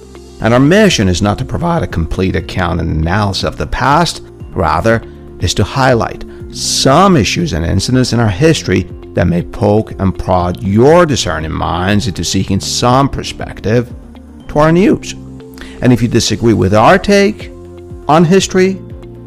And 0.42 0.52
our 0.52 0.60
mission 0.60 1.08
is 1.08 1.22
not 1.22 1.38
to 1.38 1.46
provide 1.46 1.82
a 1.82 1.86
complete 1.86 2.36
account 2.36 2.78
and 2.78 2.90
analysis 2.90 3.44
of 3.44 3.56
the 3.56 3.68
past, 3.68 4.22
rather, 4.50 5.02
is 5.40 5.54
to 5.54 5.64
highlight 5.64 6.26
some 6.50 7.16
issues 7.16 7.54
and 7.54 7.64
incidents 7.64 8.12
in 8.12 8.20
our 8.20 8.28
history 8.28 8.86
that 9.14 9.26
may 9.26 9.42
poke 9.42 9.92
and 10.00 10.18
prod 10.18 10.62
your 10.62 11.06
discerning 11.06 11.52
minds 11.52 12.06
into 12.06 12.24
seeking 12.24 12.60
some 12.60 13.08
perspective 13.08 13.92
to 14.48 14.58
our 14.58 14.72
news. 14.72 15.12
And 15.82 15.92
if 15.92 16.02
you 16.02 16.08
disagree 16.08 16.54
with 16.54 16.74
our 16.74 16.98
take 16.98 17.50
on 18.08 18.24
history, 18.24 18.74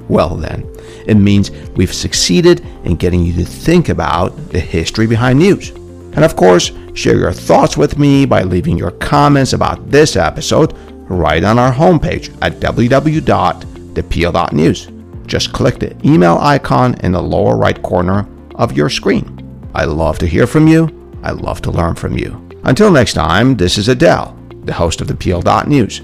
well, 0.10 0.36
then, 0.36 0.70
it 1.06 1.16
means 1.16 1.52
we've 1.76 1.94
succeeded 1.94 2.66
in 2.84 2.96
getting 2.96 3.24
you 3.24 3.34
to 3.34 3.46
think 3.46 3.90
about 3.90 4.36
the 4.50 4.60
history 4.60 5.06
behind 5.08 5.40
news. 5.40 5.70
And 5.70 6.26
of 6.26 6.36
course, 6.36 6.72
share 6.94 7.18
your 7.18 7.32
thoughts 7.32 7.78
with 7.78 8.00
me 8.00 8.26
by 8.26 8.44
leaving 8.44 8.78
your 8.78 8.92
comments 8.92 9.54
about 9.54 9.90
this 9.90 10.16
episode 10.16 10.74
right 11.10 11.44
on 11.44 11.60
our 11.60 11.72
homepage 11.72 12.36
at 12.42 12.54
www.thepeel.news. 12.54 14.88
Just 15.28 15.54
click 15.54 15.80
the 15.80 16.08
email 16.08 16.38
icon 16.40 16.96
in 17.02 17.12
the 17.12 17.22
lower 17.22 17.58
right 17.58 17.82
corner 17.84 18.28
of 18.56 18.76
your 18.76 18.90
screen. 18.90 19.37
I 19.78 19.86
love 19.86 20.18
to 20.20 20.26
hear 20.26 20.48
from 20.48 20.68
you. 20.68 20.90
I 21.22 21.30
love 21.30 21.62
to 21.62 21.70
learn 21.70 21.94
from 21.94 22.18
you. 22.18 22.50
Until 22.64 22.90
next 22.90 23.14
time, 23.14 23.56
this 23.56 23.78
is 23.78 23.88
Adel, 23.88 24.36
the 24.64 24.74
host 24.74 25.02
of 25.02 25.08
the 25.08 25.14
Peel.News. 25.14 26.02